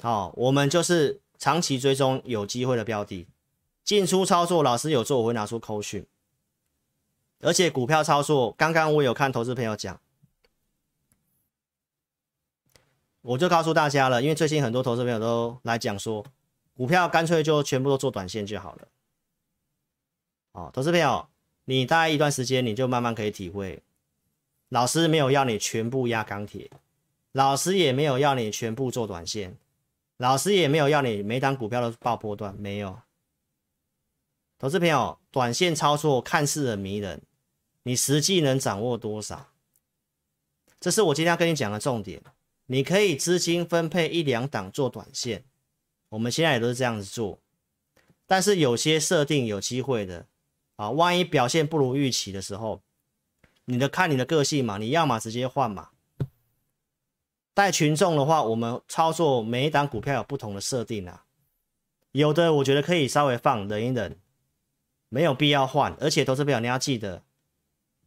[0.00, 3.28] 好，我们就是长期追踪有机会的标的，
[3.84, 6.04] 进出操作，老师有做，我会拿出扣讯，
[7.40, 10.00] 而且股票操作，刚刚我有看投资朋友讲，
[13.22, 16.26] 我就告诉大家了，因为最近很多投资朋友都来讲说。
[16.78, 18.88] 股票干脆就全部都做短线就好了。
[20.52, 21.28] 哦，投资朋友，
[21.64, 23.82] 你大概一段时间你就慢慢可以体会，
[24.68, 26.70] 老师没有要你全部压钢铁，
[27.32, 29.56] 老师也没有要你全部做短线，
[30.18, 33.00] 老师也没有要你每档股票都爆波段，没有。
[34.56, 37.20] 投资朋友，短线操作看似很迷人，
[37.82, 39.48] 你实际能掌握多少？
[40.78, 42.22] 这是我今天要跟你讲的重点。
[42.66, 45.42] 你可以资金分配一两档做短线。
[46.10, 47.38] 我们现在也都是这样子做，
[48.26, 50.26] 但是有些设定有机会的
[50.76, 52.82] 啊，万一表现不如预期的时候，
[53.66, 55.90] 你的看你的个性嘛，你要么直接换嘛。
[57.52, 61.24] 带群众的话，我们操作每一档股票有不同的设定啊，
[62.12, 64.18] 有的我觉得可以稍微放忍一忍，
[65.08, 65.96] 没有必要换。
[66.00, 67.24] 而且投资表你要记得，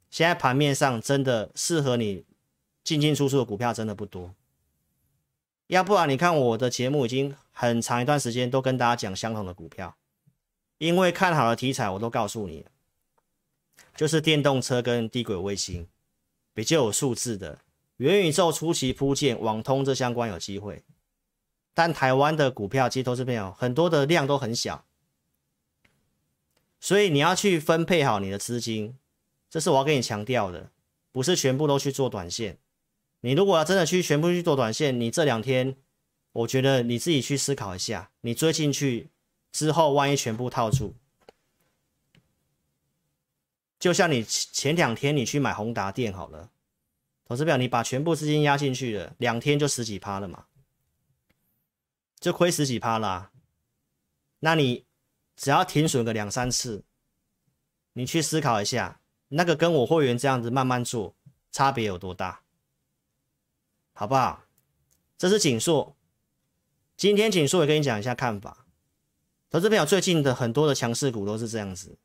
[0.10, 2.26] 现在盘面上真的适合你
[2.84, 4.34] 进进出出的股票真的不多。
[5.72, 9.96] 要不然你看我的节目已经很长一段时间都跟大家讲相同的股票，
[10.80, 12.66] 因为看好的题材我都告诉你，
[13.96, 15.88] 就是电动车跟低轨卫星
[16.54, 17.60] 比较有数字的，
[17.96, 20.84] 元宇宙初期铺建、网通这相关有机会，
[21.74, 24.84] 但台湾的股票其实投资朋友很多的量都很小，
[26.82, 28.98] 所以你要去分配好你的资金，
[29.50, 30.70] 这是我要跟你强调的，
[31.14, 32.58] 不是全部都去做短线。
[33.22, 35.76] 你如果要真的去全部去做短线，你这两天，
[36.32, 39.10] 我觉得你自己去思考一下，你追进去
[39.52, 40.96] 之后万一全部套住，
[43.80, 46.52] 就像你前两天你去买宏达电好了，
[47.26, 50.46] 投资表你把全部资金压进去了，两天就十几趴了嘛，
[52.20, 53.32] 就亏十几趴啦、
[54.40, 54.86] 那你
[55.36, 56.84] 只要停损个两三次，
[57.94, 61.16] 你去思考一下，那个跟我会员这样子慢慢做，
[61.52, 62.41] 差别有多大，
[64.02, 64.46] 好不好？
[65.16, 65.96] 这是景硕，
[66.98, 68.66] 今天景硕也跟你讲一下看法。
[69.52, 72.00] 投资朋友，最近的很多的强势股都是这样子。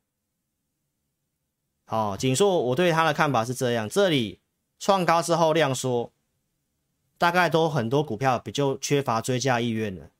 [1.85, 4.39] 好，景硕我对他的看法是这样，这里
[4.77, 6.13] 创高之后量缩，
[7.17, 10.11] 大概都很多股票比较缺乏追加意愿了。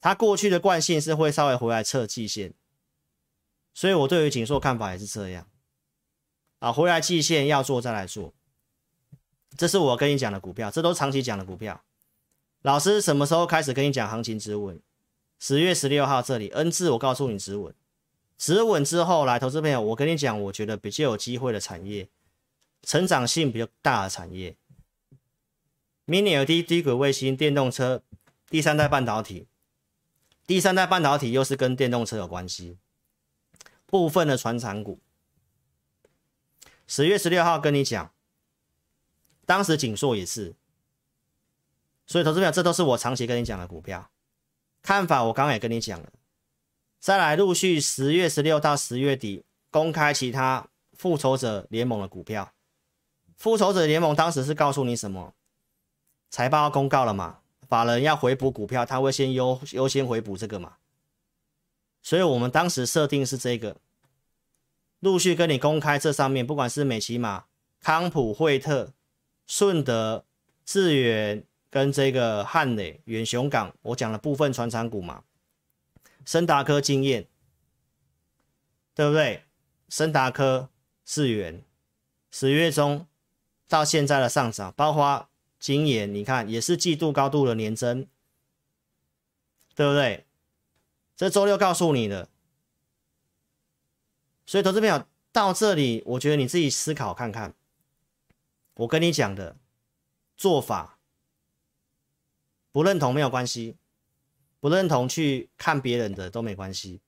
[0.00, 2.54] 它过去的惯性是会稍微回来测季线，
[3.74, 5.46] 所以我对于景硕看法也是这样。
[6.60, 8.32] 啊，回来季线要做再来做，
[9.56, 11.82] 这是我跟你讲的股票，这都长期讲的股票。
[12.62, 14.80] 老师什么时候开始跟你讲行情止稳？
[15.38, 17.74] 十月十六号这里 N 字，我告诉你止稳，
[18.38, 22.08] 止稳之后来，投资朋友，我跟你讲，我觉得比较有机会的产业，
[22.82, 24.56] 成长性比较大的产业
[26.06, 28.02] ，Mini LED 低轨卫星、电动车、
[28.48, 29.46] 第三代半导体。
[30.46, 32.78] 第三代半导体又是跟电动车有关系，
[33.86, 35.00] 部分的传产股。
[36.86, 38.12] 十月十六号跟你讲，
[39.46, 40.54] 当时景硕也是，
[42.06, 44.10] 所以投资票这都是我长期跟你讲的股票
[44.82, 46.12] 看法，我刚刚也跟你讲了。
[46.98, 52.52] 再来陆续十月十六到十月底公开其他复仇者联盟的股票，
[53.36, 55.34] 复仇者联盟当时是告诉你什么？
[56.30, 57.40] 财报要公告了嘛？
[57.68, 60.74] 法人要回补股票，他会先优优先回补这个嘛？
[62.02, 63.76] 所以我们当时设定是这个，
[65.00, 67.44] 陆续跟你公开这上面，不管是美琪玛、
[67.80, 68.92] 康普、惠特、
[69.46, 70.24] 顺德、
[70.64, 75.24] 智远跟这个汉磊、远雄港，我讲了部分传产股嘛，
[76.24, 77.28] 森达科、经验，
[78.94, 79.44] 对不对？
[79.88, 80.70] 森达科、
[81.04, 81.64] 智远，
[82.30, 83.06] 十月中
[83.68, 85.28] 到现在的上涨，包括。
[85.60, 88.06] 今年你看也是季度高度的年增，
[89.74, 90.26] 对不对？
[91.16, 92.28] 这周六告诉你的，
[94.44, 97.54] 所以投资朋友到这里，我觉得你自己思考看看，
[98.74, 99.56] 我跟你讲的
[100.36, 100.98] 做法
[102.72, 103.76] 不认同没有关系，
[104.60, 107.00] 不认同去看别人的都没关系。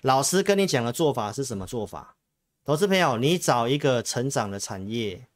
[0.00, 2.16] 老师跟你讲的做法是什么做法？
[2.64, 5.28] 投资朋友，你找一个成长的产业。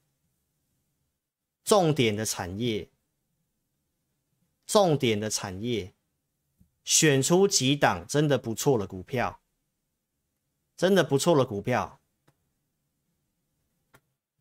[1.62, 2.88] 重点的产业，
[4.66, 5.94] 重点的产业，
[6.82, 9.40] 选出几档真的不错的股票，
[10.76, 11.99] 真的不错的股票，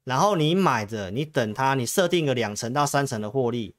[0.10, 3.76] 然后你买的，你等它，你设定个两成到三成的获利，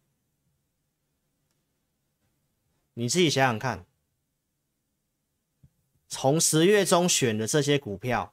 [2.95, 3.85] 你自己想想看，
[6.07, 8.33] 从十月中选的这些股票。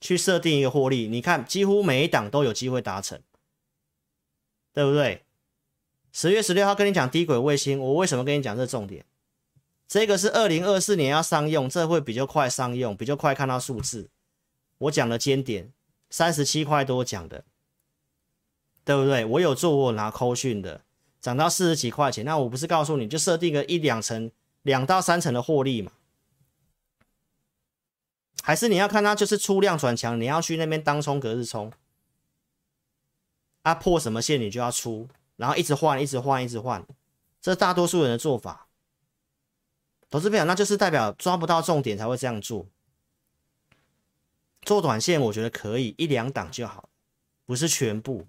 [0.00, 3.22] 去设定一个获利，你看几乎每一档都有机会达成，
[4.72, 5.24] 对不对？
[6.12, 9.04] 十月十六号跟你讲低轨卫星，我为什么跟你讲这重点？
[9.92, 14.08] 这个是二零二四年要商用，这会比较快商用，比较快看到数字。
[14.78, 15.70] 我讲的尖点
[16.08, 17.44] 三十七块多讲的，
[18.86, 19.22] 对不对？
[19.26, 20.80] 我有做过拿扣讯的，
[21.20, 24.30] 涨到四十几块钱，那我不是告诉你就设定个一两成、
[24.62, 25.92] 两到三成的获利嘛？
[28.42, 31.70] 还是你要看它就是出量转强，你要去那边当冲隔日冲，
[33.60, 36.82] 啊破什么线你就要出，然后一直换，一直换，一直换，
[37.42, 38.68] 这大多数人的做法。
[40.12, 42.66] 投资朋友，那就是代表抓不到重点才会这样做。
[44.60, 46.90] 做短线我觉得可以一两档就好，
[47.46, 48.26] 不是全部。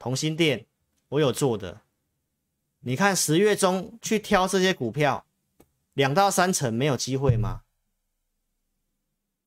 [0.00, 0.66] 同心店
[1.10, 1.82] 我有做的，
[2.80, 5.24] 你看十月中去挑这些股票。
[5.94, 7.62] 两到三成没有机会吗？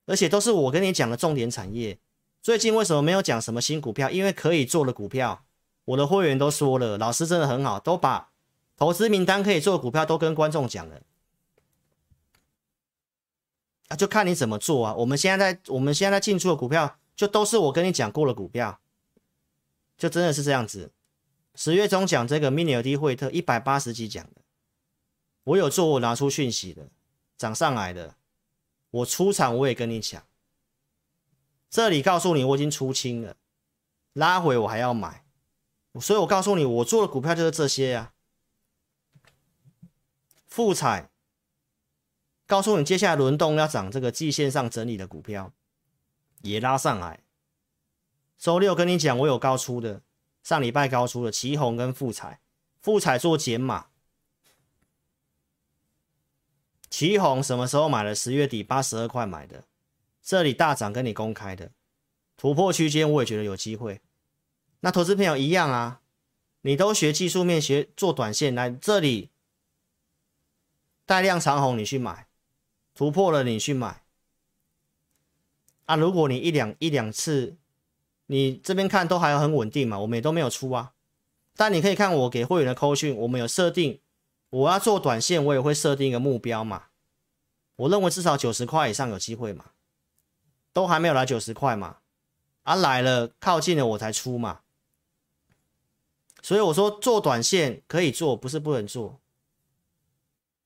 [0.05, 1.99] 而且都是我跟你讲的重点产业。
[2.41, 4.09] 最近为什么没有讲什么新股票？
[4.09, 5.45] 因为可以做的股票，
[5.83, 8.31] 我的会员都说了，老师真的很好，都把
[8.79, 11.01] 投资名单可以做的股票都跟观众讲了。
[13.89, 14.93] 啊，就看你怎么做啊。
[14.93, 18.79] 我们现在在我们现在进出的股票，就都是我跟你讲过的股票，
[19.97, 20.93] 就真的是这样子。
[21.55, 24.41] 十月中讲这个 Mini LED 惠特一百八十几讲的。
[25.43, 26.87] 我有做，我拿出讯息的，
[27.37, 28.15] 涨上来的，
[28.91, 30.23] 我出场我也跟你讲，
[31.69, 33.35] 这里告诉你我已经出清了，
[34.13, 35.25] 拉回我还要买，
[35.99, 38.18] 所以我告诉你我做的股票就是这些呀、啊。
[40.59, 41.09] 富彩，
[42.45, 45.53] 告诉你接下来轮动要涨，这个季线上整理的股票
[46.41, 47.21] 也拉上来。
[48.37, 50.01] 周六跟你讲我有高出的，
[50.43, 52.41] 上礼拜高出的奇鋐跟富彩，
[52.81, 53.85] 富彩做减码。
[56.89, 58.13] 奇鋐什么时候买的？
[58.13, 59.63] 十月底八十二块买的，
[60.21, 61.71] 这里大涨跟你公开的
[62.35, 64.01] 突破区间，我也觉得有机会。
[64.81, 66.01] 那投资朋友一样啊，
[66.63, 69.29] 你都学技术面，学做短线，来这里
[71.09, 72.27] 带量长红，你去买，
[72.93, 74.03] 突破了你去买。
[75.85, 77.57] 啊，如果你一两一两次，
[78.27, 80.93] 你这边看都还很稳定嘛，我们也都没有出啊。
[81.55, 83.99] 但你可以看我给会员的扣讯，我们有设定。
[84.51, 86.89] 我要做短线，我也会设定一个目标嘛。
[87.77, 89.71] 我认为至少九十块以上有机会嘛，
[90.71, 91.97] 都还没有来九十块嘛，
[92.61, 94.59] 啊来了靠近了我才出嘛。
[96.43, 99.19] 所以我说做短线可以做，不是不能做。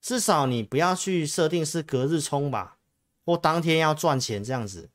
[0.04, 2.76] 至少你不要去设定是隔日冲吧，
[3.24, 4.90] 或当天要赚钱这样子。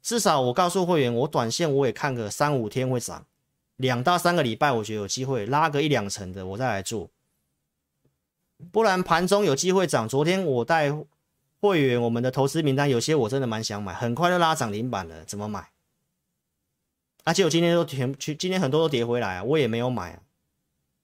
[0.00, 3.26] 至少我告诉会员，我短线我也看个三五天会涨，
[3.76, 7.10] 两到三个礼拜我觉得有机会拉个一两成的，我再来做。
[8.72, 10.08] 不然盘中有机会涨。
[10.08, 10.90] 昨天我带
[11.60, 15.68] 会员，我们的投资名单有些我真的蛮想买，很快就拉涨停板了，怎么买？
[17.24, 20.22] 而且我今天都全去，今天很多都跌回来啊，我也没有买啊。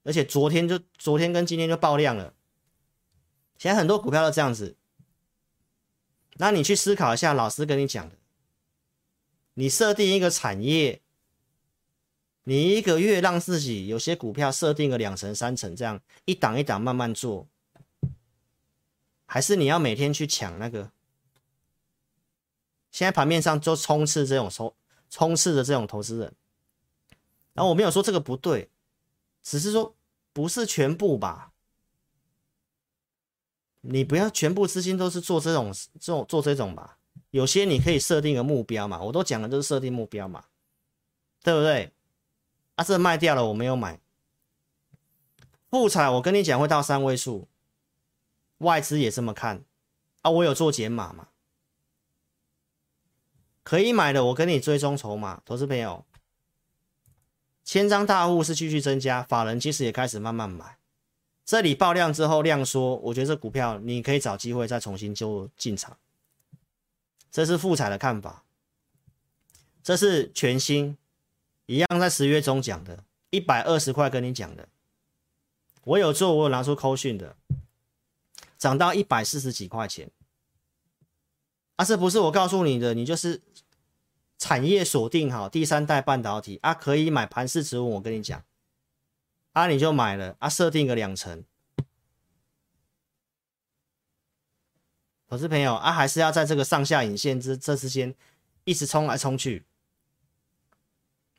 [0.05, 2.32] 而且昨天就昨天跟今天就爆量了，
[3.59, 4.77] 现在很多股票都这样子。
[6.35, 8.17] 那你去思考一下，老师跟你讲的，
[9.55, 11.03] 你设定一个产业，
[12.45, 17.49] 你一个月让自己有些股票设定个两成三成，这样一档一档慢慢做，
[19.27, 20.93] 还是你要每天去抢那个？
[22.93, 24.75] 现在盘面上就充斥这种充
[25.11, 26.33] 充斥着这种投资人，
[27.53, 28.71] 然后我没有说这个不对，
[29.43, 29.95] 只是说
[30.33, 31.48] 不是全部吧？
[33.81, 36.99] 你不要全部资金都是做这种这种做这种吧？
[37.31, 40.45] 有些你可以设定个目标嘛，我都讲了，都是设定目标嘛，
[41.43, 41.93] 对不对？
[42.76, 44.01] 啊，这卖掉了，我没有买。
[45.70, 47.47] 富采，我跟你讲会到三位数，
[48.59, 49.62] 外资也这么看。
[50.22, 51.29] 啊，我有做减码嘛？
[53.62, 56.07] 可以买的，我跟你追踪筹码，投资朋友。
[57.62, 60.78] 千张大户是继续增加，法人其实也开始慢慢买。
[61.49, 65.97] 这里爆量之后量缩，我觉得这股票你可以找机会再重新就进场。
[67.31, 68.45] 这是富彩的看法，
[69.83, 70.99] 这是全新。
[71.65, 74.69] 一样在十月中讲的，一百二十块跟你讲的，
[75.85, 77.35] 我有做，我有拿出扣讯的，
[78.59, 80.11] 涨到一百四十几块钱，
[81.77, 83.41] 啊，这不是我告诉你的，你就是
[84.37, 88.45] 产业锁定好第三代半导体啊，可以买盘式指纹，我跟你讲，
[89.53, 91.45] 啊，你就买了啊，设定个两成，
[95.27, 98.15] 投资朋友啊，还是要在这个上下影线之这之间
[98.65, 99.65] 一直冲来冲去。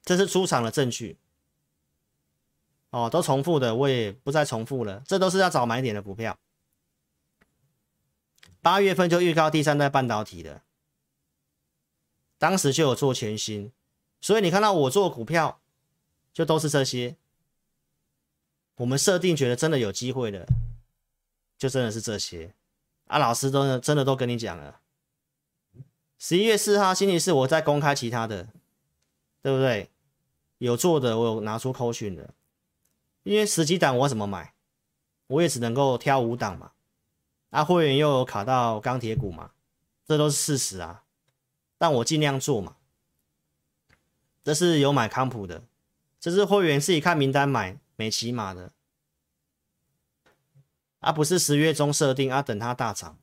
[0.03, 1.18] 这是出场的证据
[2.89, 5.03] 哦，都重复的，我也不再重复了。
[5.05, 6.38] 这都是要找买点的股票。
[8.62, 10.64] 八月份就预告第三代半导体的，
[12.38, 13.72] 当时就有做全新，
[14.20, 15.62] 所以你看到我做股票，
[16.34, 17.16] 就都是这些。
[18.80, 20.47] 我们设定觉得真的有机会的，
[21.57, 22.53] 就真的是这些。
[23.07, 24.80] 啊，老师都真的都跟你讲了。
[26.17, 28.47] 十一月四号星期四，我再公开其他的，
[29.41, 29.89] 对不对？
[30.59, 32.34] 有做的，我有拿出扣讯的，
[33.23, 34.53] 因为十几档我怎么买，
[35.27, 36.71] 我也只能够挑五档嘛。
[37.49, 39.51] 啊，会员又有卡到钢铁股嘛，
[40.05, 41.03] 这都是事实啊。
[41.77, 42.77] 但我尽量做嘛。
[44.41, 45.63] 这是有买康普的，
[46.17, 48.71] 这是会员自己看名单买美骑马的，
[50.99, 53.19] 啊，不是十月中设定啊，等它大涨，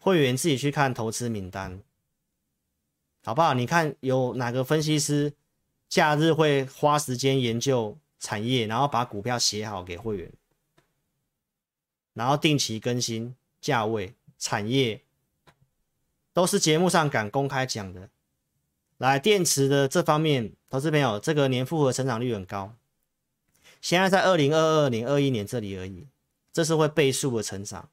[0.00, 1.80] 会员自己去看投资名单。
[3.22, 3.54] 好不好？
[3.54, 5.32] 你看有哪个分析师
[5.88, 10.32] 假日会花时间研究产业，然后把股票写好给会员，
[12.14, 15.04] 然后定期更新价位、产业，
[16.32, 18.10] 都是节目上敢公开讲的。
[18.98, 22.74] 来，电池的这方面，投资朋友，这个年复合成长率很高，
[23.82, 26.06] 现在在二零二二年、二一年这里而已，
[26.50, 27.90] 这是会倍数的成长，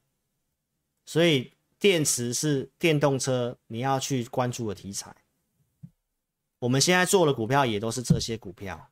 [1.04, 5.14] 所以电池是电动车你要去关注的题材。
[6.60, 8.88] 我们现在做的股票也都是这些股票，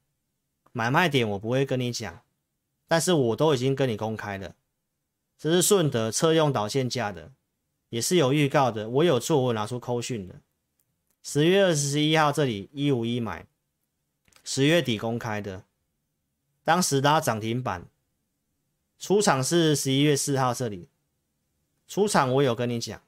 [0.72, 2.20] 买卖点我不会跟你讲，
[2.86, 4.54] 但是我都已经跟你公开了。
[5.38, 7.32] 这是顺德车用导线架的，
[7.88, 10.34] 也是有预告的，我有做，我拿出扣讯的。
[11.24, 13.46] 十月二十一号这里一五一买，
[14.42, 15.64] 十月底公开的，
[16.64, 17.86] 当时拉涨停板，
[18.98, 20.88] 出场是十一月四号这里，
[21.86, 23.00] 出场我有跟你讲，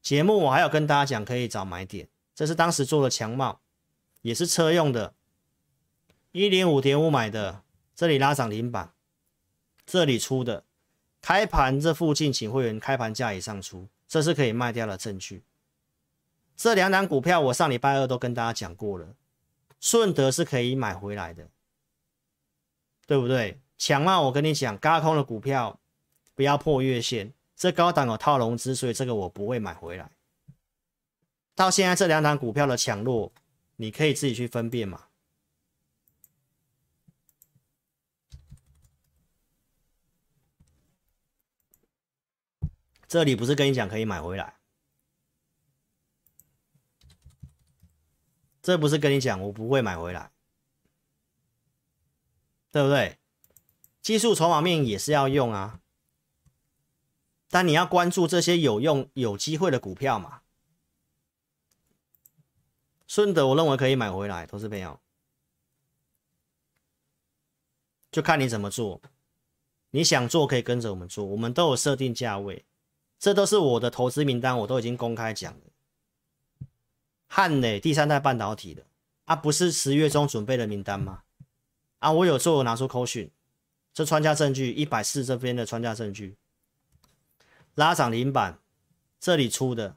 [0.00, 2.08] 节目我还有跟大家讲可以找买点。
[2.34, 3.60] 这是当时做的强帽，
[4.22, 5.14] 也是车用的，
[6.30, 7.62] 一零五点五买的，
[7.94, 8.94] 这里拉涨停板，
[9.84, 10.64] 这里出的，
[11.20, 15.42] 开盘这附近请会员开盘价以上出，这是可以卖掉的证据。
[16.62, 19.16] 这两档股票我上礼拜二都跟大家讲过了，
[19.80, 21.48] 顺德是可以买回来的，
[23.04, 23.60] 对不对？
[23.76, 25.80] 强茂我跟你讲，高空的股票
[26.36, 30.08] 不要破月线，这高档有套融资，所以这个我不会买回来。
[31.56, 33.32] 到现在这两档股票的强弱，
[33.74, 35.06] 你可以自己去分辨嘛。
[43.08, 44.54] 这里不是跟你讲可以买回来，
[48.62, 50.30] 这不是跟你讲我不会买回来，
[52.70, 53.18] 对不对？
[54.00, 55.80] 技术筹码面也是要用啊，
[57.48, 60.42] 但你要关注这些有用、有机会的股票嘛。
[63.06, 64.98] 顺德，我认为可以买回来，投资朋友，
[68.10, 69.02] 就看你怎么做。
[69.90, 72.64] 你想做可以跟着我们做，我们都有设定价位，
[73.18, 75.71] 这都是我的投资名单，我都已经公开讲了。
[77.34, 78.84] 汉磊第三代半导体的
[79.24, 81.22] 啊，不是十月中准备的名单吗？
[82.00, 83.30] 啊，我有做，我拿出扣讯，
[83.94, 86.36] 这穿价证据一百四这边的穿价证据，
[87.74, 88.58] 拉涨停板
[89.18, 89.96] 这里出的。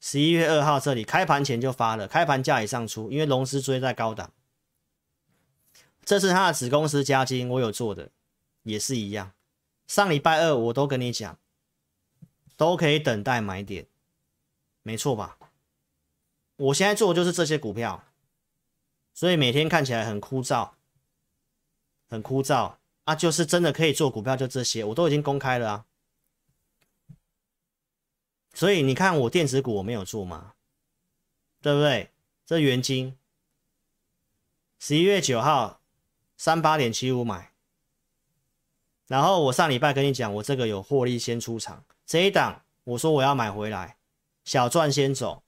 [0.00, 4.32] 十一月二号这里开盘前就发了，开盘价以上出，因为龙狮追在高档。
[6.02, 8.08] 这是他的子公司嘉金，我有做的，
[8.62, 9.32] 也是一样。
[9.86, 11.38] 上礼拜二我都跟你讲，
[12.56, 13.86] 都可以等待买点，
[14.82, 15.36] 没错吧？
[16.60, 18.04] 我现在做的就是这些股票，
[19.14, 20.72] 所以每天看起来很枯燥，
[22.06, 25.86] 很枯燥啊，就是真的可以做股票，就这些，我都已经公开了啊。
[28.52, 30.52] 所以你看，我电子股我没有做吗？
[31.62, 32.10] 对不对？
[32.44, 33.16] 这元晶，
[34.78, 35.80] 十一月九号
[36.36, 37.52] 三八点七五买，
[39.06, 43.96] 然后我上礼拜跟你讲，我这个有获利先出场，这一档我说我要买回来，
[44.44, 45.42] 小赚先走，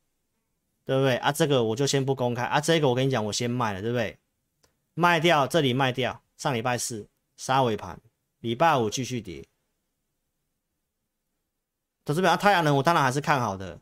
[0.85, 1.17] 对不对？
[1.17, 4.19] 啊，这个我就先不公开啊，这个我跟你讲，我先卖了，对不对？
[4.95, 8.01] 卖掉这里卖掉，上礼拜四杀尾盘，
[8.41, 9.47] 礼拜五继续跌。
[12.05, 13.81] 投资表太阳能，我当然还是看好的。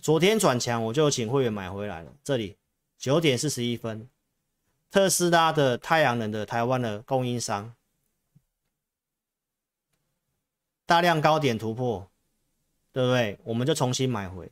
[0.00, 2.12] 昨天转强，我就请会员买回来了。
[2.24, 2.56] 这里
[2.98, 4.08] 九点四十一分，
[4.90, 7.74] 特斯拉的太阳能的台湾的供应商，
[10.86, 12.10] 大量高点突破，
[12.92, 13.38] 对不对？
[13.44, 14.50] 我们就重新买回。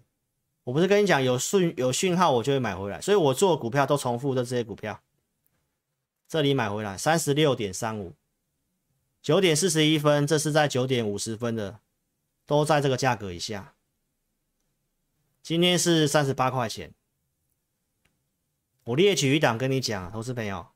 [0.70, 3.00] 我不是跟你讲有讯有讯号，我就会买回来。
[3.00, 5.00] 所以我做股票都重复的这些股票，
[6.28, 8.14] 这里买回来三十六点三五，
[9.20, 11.80] 九点四十一分，这是在九点五十分的。
[12.46, 13.74] 都在这个价格以下。
[15.42, 16.92] 今天是三十八块钱。
[18.84, 20.68] 我列举一档跟你讲，投资朋友，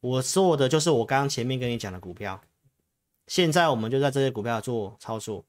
[0.00, 2.42] 我做的就是我刚刚前面跟你讲的股票。
[3.26, 5.46] 现在我们就在这些股票做操作，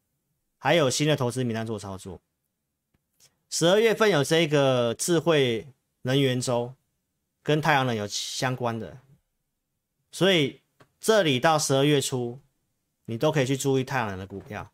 [0.58, 2.22] 还有新的投资名单做操作。
[3.54, 5.68] 十二月份有这个智慧
[6.04, 6.74] 能源周，
[7.44, 9.00] 跟太阳能有相关的，
[10.10, 10.62] 所以
[11.02, 12.40] 这里到十二月初，
[13.06, 14.72] 你都可以去注意太阳能的股票。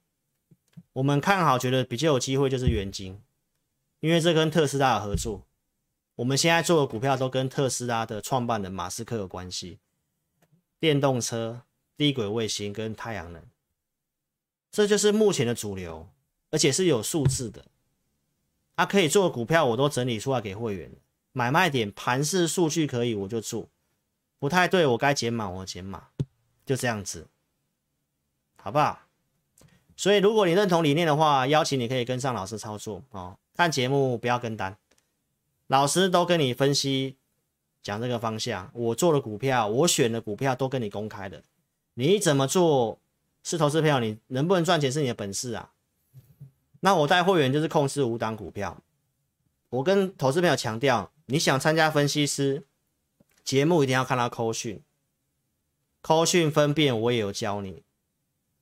[0.94, 3.20] 我们看好，觉得比较有机会就是元晶，
[4.00, 5.48] 因为这跟特斯拉有合作。
[6.18, 9.80] 我们现在做的股票都跟特斯拉的创办人马斯克有关系，
[10.80, 11.64] 电动车、
[11.98, 13.44] 低轨卫星跟太阳能，
[14.70, 16.08] 这就是目前的主流，
[16.52, 17.66] 而且是有数字的。
[18.78, 20.92] 啊，可以做的股票我都整理出来给会员，
[21.32, 23.68] 买卖点、盘势数据可以我就做，
[24.38, 26.10] 不太对我该减码我减码，
[26.64, 27.28] 就这样子，
[28.62, 29.00] 好不好？
[29.96, 33.36] 所以，如果你认同理念的话，邀请你可以跟上老师操作哦。
[33.56, 34.78] 看节目不要跟单，
[35.66, 37.18] 老师都跟你分析
[37.82, 38.70] 讲这个方向。
[38.76, 41.42] 我做的股票，我选的股票都跟你公开的。
[41.96, 43.00] 你怎么做
[43.42, 45.72] 是投资票，你能不能赚钱是你的本事啊。
[46.88, 48.82] 那我带会员就是控制五档股票。
[49.68, 52.64] 我跟投资朋友强调，你想参加分析师
[53.44, 54.82] 节目，一定要看到扣讯，
[56.02, 57.84] 扣讯分辨我也有教你。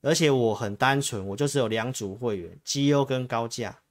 [0.01, 3.81] 而且我很单纯，我就是有两组会员，绩优跟高价，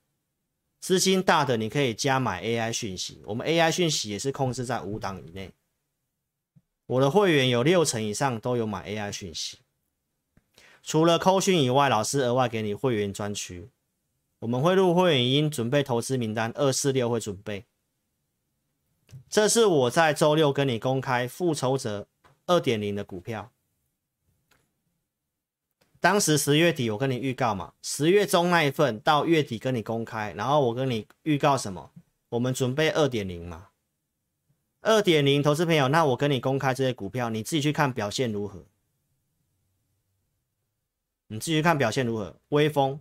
[0.81, 5.53] 资金大的你可以加买 AI 讯息，我们 AI 讯息也是控制在五档以内。
[6.87, 9.59] 我的会员有六成以上都有买 AI 讯息，
[10.83, 13.69] 除了扣讯以外，老师额外给你会员专区，
[14.45, 17.65] 我们会录会员音，准备投资名单二四六会准备。
[19.31, 22.07] 这是我在周六跟你公开复仇者
[22.45, 23.51] 二点零的股票。
[25.99, 31.91] 当时十月底我跟你预告嘛，十月中那一份到月底跟你公开，然后我跟你预告什么？
[32.29, 33.69] 我们准备二点零嘛，
[34.83, 38.67] 二点零，投资朋友，那我跟你公开这些股票，你自己去看表现如何？
[41.29, 42.37] 你自己去看表现如何？
[42.51, 43.01] 微风、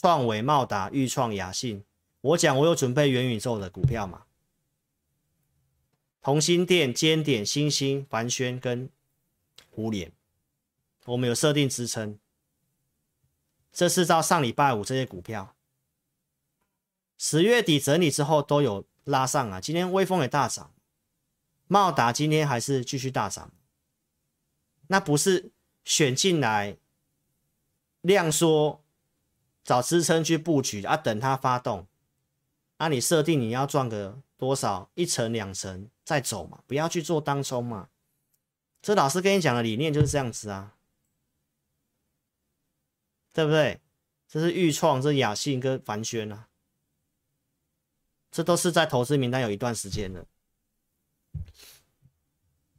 [0.00, 1.84] 创纬、茂达、钰创、雅信，
[2.20, 4.26] 我讲我有准备元宇宙的股票嘛？
[6.20, 8.88] 同心店、尖点、星星、凡轩跟
[9.68, 10.12] 胡连，
[11.06, 12.16] 我们有设定支撑。
[13.72, 15.56] 这是照上礼拜五这些股票，
[17.16, 19.60] 十月底整理之后都有拉上啊。
[19.60, 20.72] 今天威风也大涨，
[21.66, 23.50] 茂达今天还是继续大涨。
[24.86, 25.50] 那不是
[25.84, 26.76] 选进来
[28.02, 28.80] 量缩，
[29.68, 31.86] 找支撑去布局啊，等它发动。
[32.78, 34.90] 啊，你设定你要赚个多少？
[34.94, 37.90] 一成两成再走嘛，不要去做当冲嘛。
[38.80, 40.74] 这老师跟你讲的理念就是这样子啊，
[43.34, 43.82] 对不对？
[44.26, 46.48] 这是预创，这雅信跟凡轩啊，
[48.30, 50.24] 这都是在投资名单有一段时间的，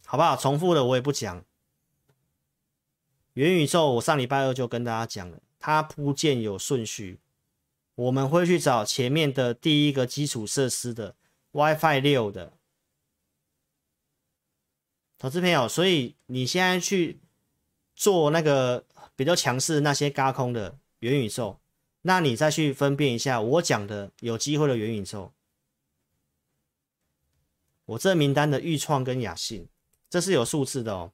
[0.07, 0.35] 好不好？
[0.35, 1.45] 重复的我也不讲。
[3.33, 7.19] 元宇宙，我上礼拜二就跟大家讲了，它铺建有顺序。
[7.95, 11.15] 我们会去找前面的第一个基础设施的
[11.51, 12.53] WiFi 六的
[15.17, 17.19] 投资朋友，所以你现在去
[17.93, 18.85] 做那个
[19.17, 21.59] 比较强势那些轧空的元宇宙，
[22.03, 25.33] 那你再去分辨一下我讲的有机会的元宇宙。
[27.83, 29.67] 我这名单的预创跟雅信，
[30.09, 31.11] 这是有数字的哦。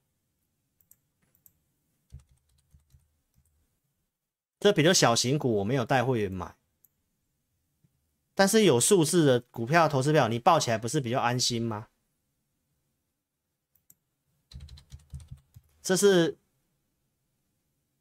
[4.65, 6.55] 这比较小型股，我没有带会员买。
[8.33, 11.89] 但是有数字的股票投资票，你抱起来不是比较安心吗？
[15.83, 16.39] 这是，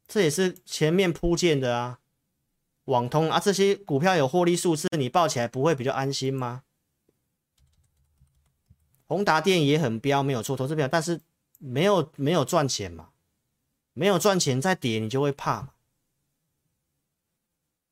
[0.07, 1.99] 这也是前面铺垫的啊，
[2.85, 6.63] 网通啊，这些股票有获利数字，你抱起来不会比较安心吗？
[9.05, 11.21] 宏达电也很飙，没有错，投资票，但是
[11.59, 13.09] 没有没有赚钱嘛，
[13.93, 15.69] 没有赚钱再跌你就会怕嘛，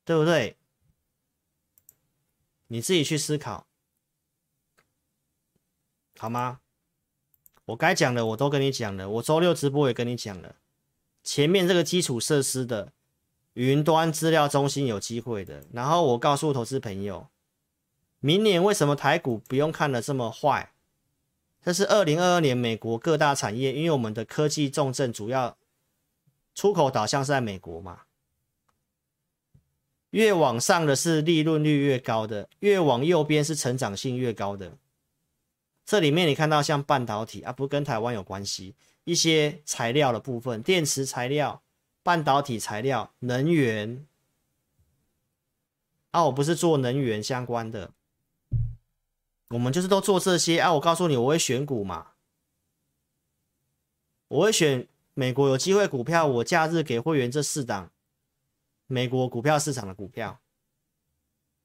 [0.04, 0.56] 对不对？
[2.68, 3.66] 你自己去思考，
[6.18, 6.60] 好吗？
[7.66, 10.56] 我该讲的我都跟你讲了，我周六直播也跟你讲了。
[11.22, 12.92] 前面这个基础设施的
[13.54, 17.28] 云端资料中心有机会的，然后我告诉投资朋友，
[18.20, 20.72] 明年为什么台股不用看的这么坏？
[21.62, 25.56] 这是二零二二年美国各大产业，因为我们的科技重镇主要
[26.54, 28.02] 出口导向是在美国嘛。
[30.14, 34.78] 越往上的是利润率越高的，越往右边是成长性越高的。
[35.84, 41.62] 这里面你看到像半导体啊，不跟台湾有关系，一些材料的部分，电池材料、
[42.04, 44.06] 半导体材料、能源。
[46.12, 47.90] 啊，我不是做能源相关的，
[49.48, 50.74] 我们就是都做这些啊。
[50.74, 52.12] 我告诉你，我会选股嘛，
[54.28, 57.90] 我会选美国有机会股票，我假日给会员这四档。
[58.86, 60.40] 美国股票市场的股票，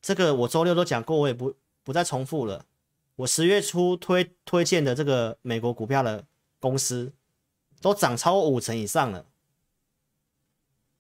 [0.02, 2.66] 这个我周六都讲过，我也不不再重复了。
[3.18, 6.26] 我十月初推推荐的这个美国股票的
[6.60, 7.14] 公司，
[7.82, 9.26] 都涨超五成以上了。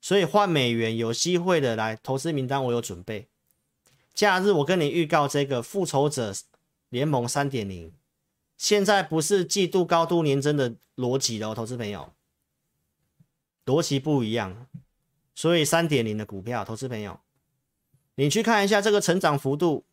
[0.01, 3.29] 所以换美元有机会的来投资名单，我有准备。
[4.13, 6.33] 假日我跟你预告这个复仇者
[6.89, 7.93] 联盟三点零，
[8.57, 12.13] 现在不是季度高度年增的逻辑了，投资朋友，
[13.65, 14.67] 逻辑不一样。
[15.39, 17.21] 所以三点零的股票，投资朋友，
[18.15, 19.85] 你去看一下这个成长幅度。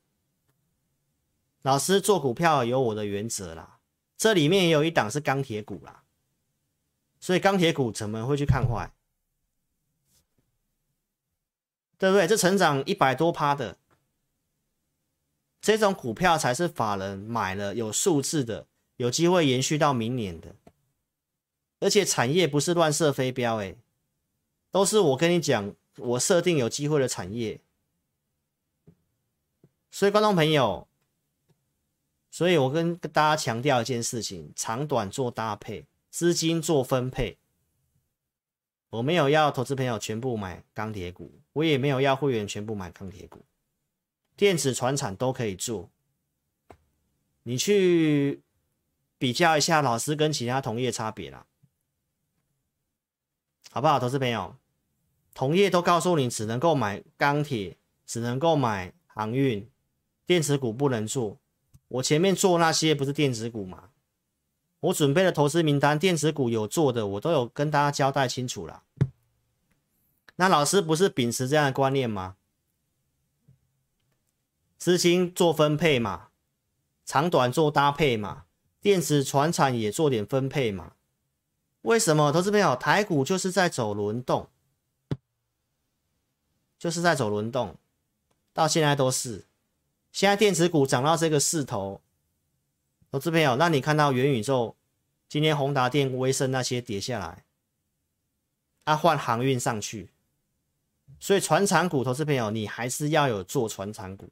[1.63, 3.79] 老师做股票有我的原则啦，
[4.17, 6.03] 这里面也有一档是钢铁股啦，
[7.21, 8.91] 所以钢铁股怎么会去看坏？
[11.97, 12.27] 对不对？
[12.27, 13.79] 这成长一百多趴的
[15.61, 18.67] 这种股票才是法人买了有数字的，
[18.97, 20.57] 有机会延续到明年的，
[21.79, 23.77] 而且产业不是乱射飞镖哎。
[24.77, 27.63] 都是我跟你讲，我设定有机会的产业，
[29.91, 30.87] 所以观众朋友，
[32.31, 37.39] 所以我跟大家强调一件事情：长短做搭配，资金做分配。
[38.91, 43.47] 我没有要投资朋友全部买钢铁股，我也没有要会员全部买钢铁股，
[44.37, 45.91] 电子、传产都可以做。
[47.45, 48.43] 你去
[49.17, 51.47] 比较一下老师跟其他同业差别啦，
[53.71, 54.55] 好不好，投资朋友？
[55.37, 57.77] 同业都告诉你，只能够买钢铁，
[58.07, 59.69] 只能够买航运，
[60.25, 61.37] 电子股不能做。
[61.89, 63.91] 我前面做那些不是电子股吗？
[64.81, 68.85] 我准备的投资名单，电子股有做的，我都有跟大家交代清楚了。
[70.37, 72.37] 那老师不是秉持这样的观念吗？
[74.79, 76.29] 资金做分配嘛，
[77.05, 78.45] 长短做搭配嘛，
[78.81, 80.95] 电子船产也做点分配嘛。
[81.83, 84.49] 为什么投资朋友台股就是在走轮动，
[86.87, 87.75] 就是在走轮动，
[88.53, 89.45] 到现在都是。
[90.13, 92.01] 现在电子股涨到这个势头，
[93.11, 94.77] 投资朋友，那你看到元宇宙，
[95.29, 97.45] 今天宏达电、威盛那些跌下来，
[98.85, 100.11] 啊换航运上去，
[101.19, 104.29] 所以船厂股，投资朋友，你还是要有做船厂股。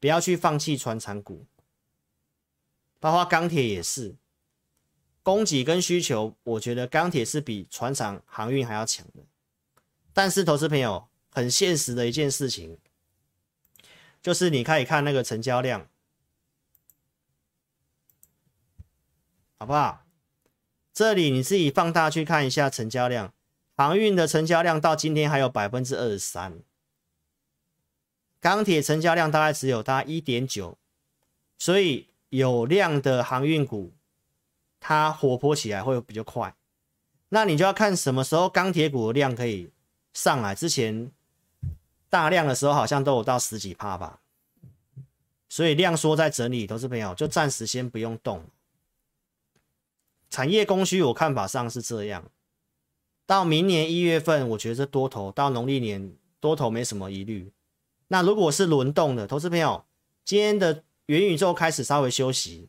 [0.00, 1.46] 不要去放弃船厂股，
[2.98, 4.16] 包括钢铁也是，
[5.22, 9.22] 供给跟需求，我觉得钢铁是比船厂航运还要强的。
[10.12, 12.78] 但是投资朋友很现实的一件事情，
[14.22, 15.88] 就是你可以看那个成交量，
[19.58, 20.04] 好不好？
[20.92, 23.32] 这里你自己放大去看一下成交量，
[23.76, 26.60] 航运的成交量到今天还有百分之二十三。
[28.40, 30.78] 钢铁成交量大概只有大概一点九，
[31.58, 33.94] 所以有量的航运股，
[34.80, 36.54] 它活泼起来会比较快。
[37.28, 39.70] 那你就要看什么时候钢铁股的量可以
[40.12, 40.54] 上来。
[40.54, 41.12] 之前
[42.10, 44.20] 大量的时候好像都有到十几趴吧，
[45.48, 48.44] 所以量缩在整理，投资朋友就暂时先不用动。
[50.28, 52.30] 产业供需我看法上是这样，
[53.26, 57.52] 到明年一月份，我觉得多头到农历年多头没什么疑虑。
[58.08, 59.84] 那如果是轮动的投资朋友，
[60.24, 62.68] 今天的元宇宙开始稍微休息，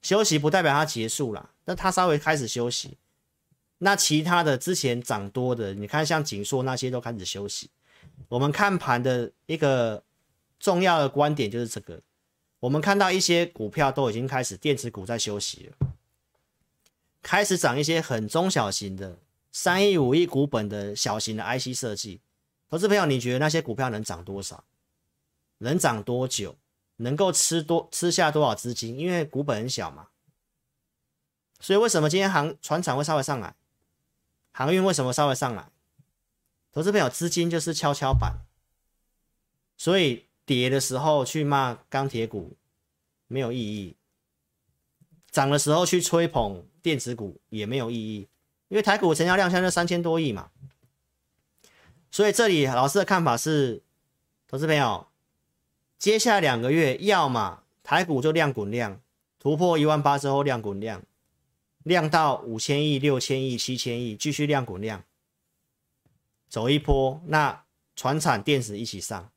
[0.00, 2.98] 休息不代表它结束了，那它稍微开始休息。
[3.78, 7.70] 那其他的之前涨多的，你看像景硕那些都开始休息。
[8.28, 10.02] 我们看盘的一个
[10.58, 12.02] 重要的观点就是这个，
[12.60, 15.88] 我们看到一些股票都已经开始电子股在休息了，
[17.22, 19.18] 开始涨一些很中小型的
[19.52, 22.20] 三亿五亿股本的小型的 IC 设计。
[22.68, 24.64] 投资朋友，你觉得那些股票能涨多少？
[25.58, 26.56] 能涨多久？
[26.96, 28.98] 能够吃多吃下多少资金？
[28.98, 30.08] 因为股本很小嘛，
[31.60, 33.54] 所以为什么今天航船厂会稍微上来？
[34.52, 35.70] 航运为什么稍微上来？
[36.72, 38.46] 投资朋友，资金就是跷跷板，
[39.76, 42.56] 所以跌的时候去骂钢铁股
[43.26, 43.96] 没有意义，
[45.30, 48.28] 涨的时候去吹捧电子股也没有意义，
[48.68, 50.50] 因为台股成交量现在三千多亿嘛。
[52.10, 53.82] 所以这里老师的看法是，
[54.46, 55.08] 投资朋友，
[55.98, 59.00] 接下来两个月，要么台股就量滚量，
[59.38, 61.02] 突破一万八之后量滚量，
[61.82, 65.04] 量到五千亿、六千亿、七千亿，继续量滚量，
[66.48, 69.30] 走一波，那传产电子一起上。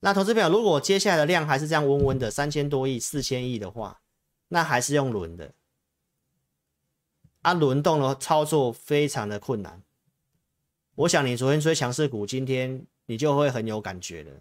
[0.00, 4.02] 那投资朋友，如果接下来的量还是这样温温的三千多亿、四千亿的话，
[4.48, 5.54] 那还是用轮的，
[7.42, 9.82] 啊，轮动的操作非常的困难。
[10.96, 14.40] 我想你昨天追强势股，今天你就会很有感觉了。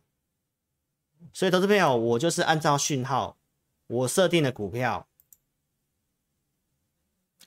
[1.32, 3.38] 所以，投资朋友，我就是按照讯号，
[3.86, 5.08] 我设定的股票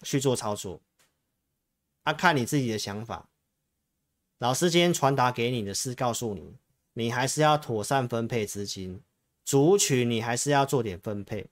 [0.03, 0.81] 去做操作。
[2.05, 3.29] 啊，看你自己的想法。
[4.45, 6.55] 老师今天传达给你的是告诉你，
[6.93, 9.01] 你还是要妥善分配资金，
[9.43, 11.47] 族群你还是要做点分配，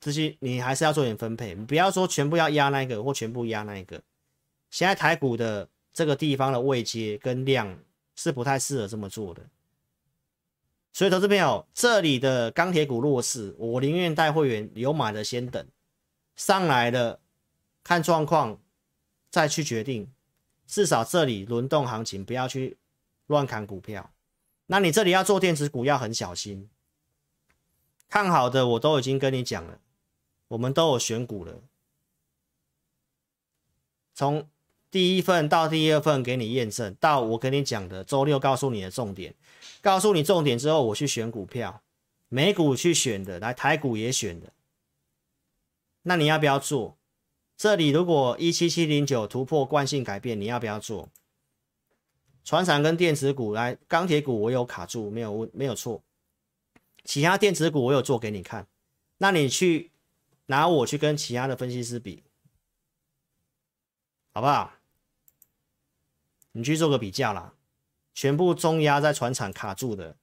[0.00, 4.02] 资金你还是要做点分配，不要说全部要压那个或全部压那个。
[4.68, 7.78] 现在台股的这个地方的位阶跟量
[8.14, 9.40] 是不太适合这么做的，
[10.92, 15.66] 所以投资朋友，这里的钢铁股弱势，我宁愿带会员有买的先等，
[16.36, 17.18] 上来了
[17.82, 18.60] 看状况
[19.30, 20.12] 再去决定，
[20.66, 22.76] 至少这里轮动行情不要去
[23.26, 24.10] 乱砍股票。
[24.66, 26.68] 那你这里要做电子股要很小心，
[28.08, 29.80] 看好的我都已经跟你讲了，
[30.48, 31.60] 我们都有选股了，
[34.14, 34.48] 从。
[34.90, 39.34] 第一份到第二份给你验证，到我跟你讲的周六告诉你的重点，
[39.82, 41.82] 告诉你重点之后，我去选股票，
[42.28, 44.52] 美股去选的，来台股也选的，
[46.02, 46.96] 那你要不要做？
[47.56, 51.08] 这里如果一七七零九突破惯性改变，你要不要做？
[52.44, 56.02] 船厂跟电子股来，钢铁股我有卡住，没有问没有错，
[57.04, 58.66] 其他电子股我有做给你看，
[59.16, 59.92] 那你去
[60.46, 62.22] 拿我去跟其他的分析师比，
[64.34, 64.74] 好不好？
[66.52, 67.54] 你去做个比较啦，
[68.12, 70.16] 全部中压在船厂卡住的，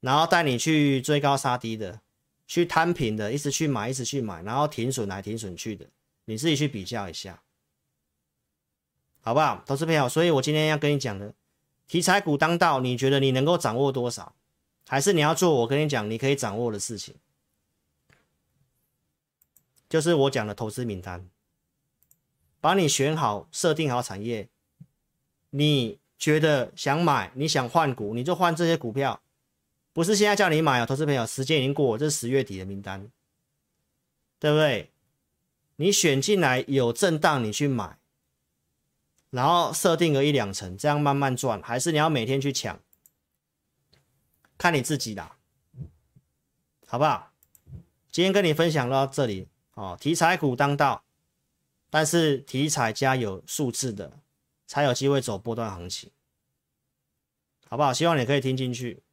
[0.00, 2.02] 然后带你去追高杀低的，
[2.46, 5.86] 去摊平的，一直去买，一直去买，然后停损来停损去的，
[6.26, 7.42] 你自己去比较一下，
[9.22, 9.62] 好不好？
[9.66, 11.34] 投资朋友，所以我今天要跟你讲的，
[11.86, 14.34] 题材股当道，你觉得你能够掌握多少？
[14.86, 17.14] 还是你要做我跟你讲你可以掌握的事情？
[19.88, 21.28] 就是我讲的投资名单。
[22.60, 24.48] 把你选好、设定好产业，
[25.50, 29.20] 你觉得想买，你想换股，你就换这些股票，
[29.94, 33.10] 不是现在叫你买啊，投资朋友，时间已经过，这是十月底的名单，
[34.40, 34.90] 对不对？
[35.76, 37.96] 你选进来有震荡，你去买，
[39.30, 42.80] 然后设定个一两成，这样慢慢赚，还是你要每天去抢？
[44.58, 45.30] 看你自己的，
[46.88, 47.32] 好不好？
[48.10, 51.04] 今天跟你分享到这里哦，题材股当道，
[51.88, 54.18] 但是题材加有数字的，
[54.66, 56.10] 才有机会走波段行情，
[57.68, 57.94] 好不好？
[57.94, 59.03] 希望你可以听进去。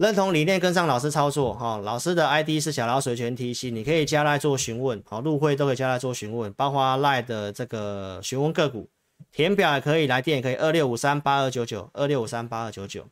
[0.00, 1.76] 认同理念，跟上老师操作哈。
[1.76, 8.88] 老师的 ID 是小老鼠全体系，你可以加来做询问，好，入会都可以加来做询问，包括赖的这个询问个股，
[9.30, 13.06] 填表也可以，来电也可以，二六五三八二九九，二六五三八二九九。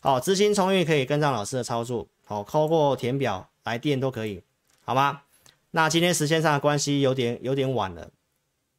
[0.00, 4.42] 好，资金充裕可以跟上老师的操作，好，扣过填表来电都可以，
[4.82, 5.20] 好吗？
[5.72, 8.08] 那今天时间上的关系有点有点晚了，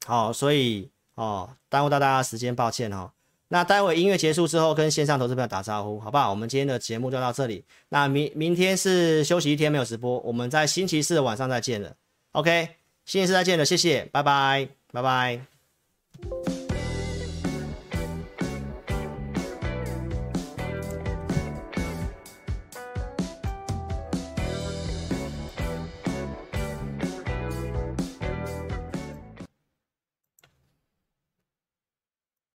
[0.08, 3.12] 好，所以哦耽误到大家时间，抱歉哈。
[3.50, 6.30] 那待会音乐结束之后，跟线上投资朋友打招呼，好不好？
[6.30, 7.64] 我们今天的节目就到这里。
[7.89, 11.96] 那明明天是休息一天，没有直播，我们在星期四晚上再见了。
[12.32, 12.70] OK，
[13.06, 16.64] 星期四再见了，谢谢，拜拜，拜拜。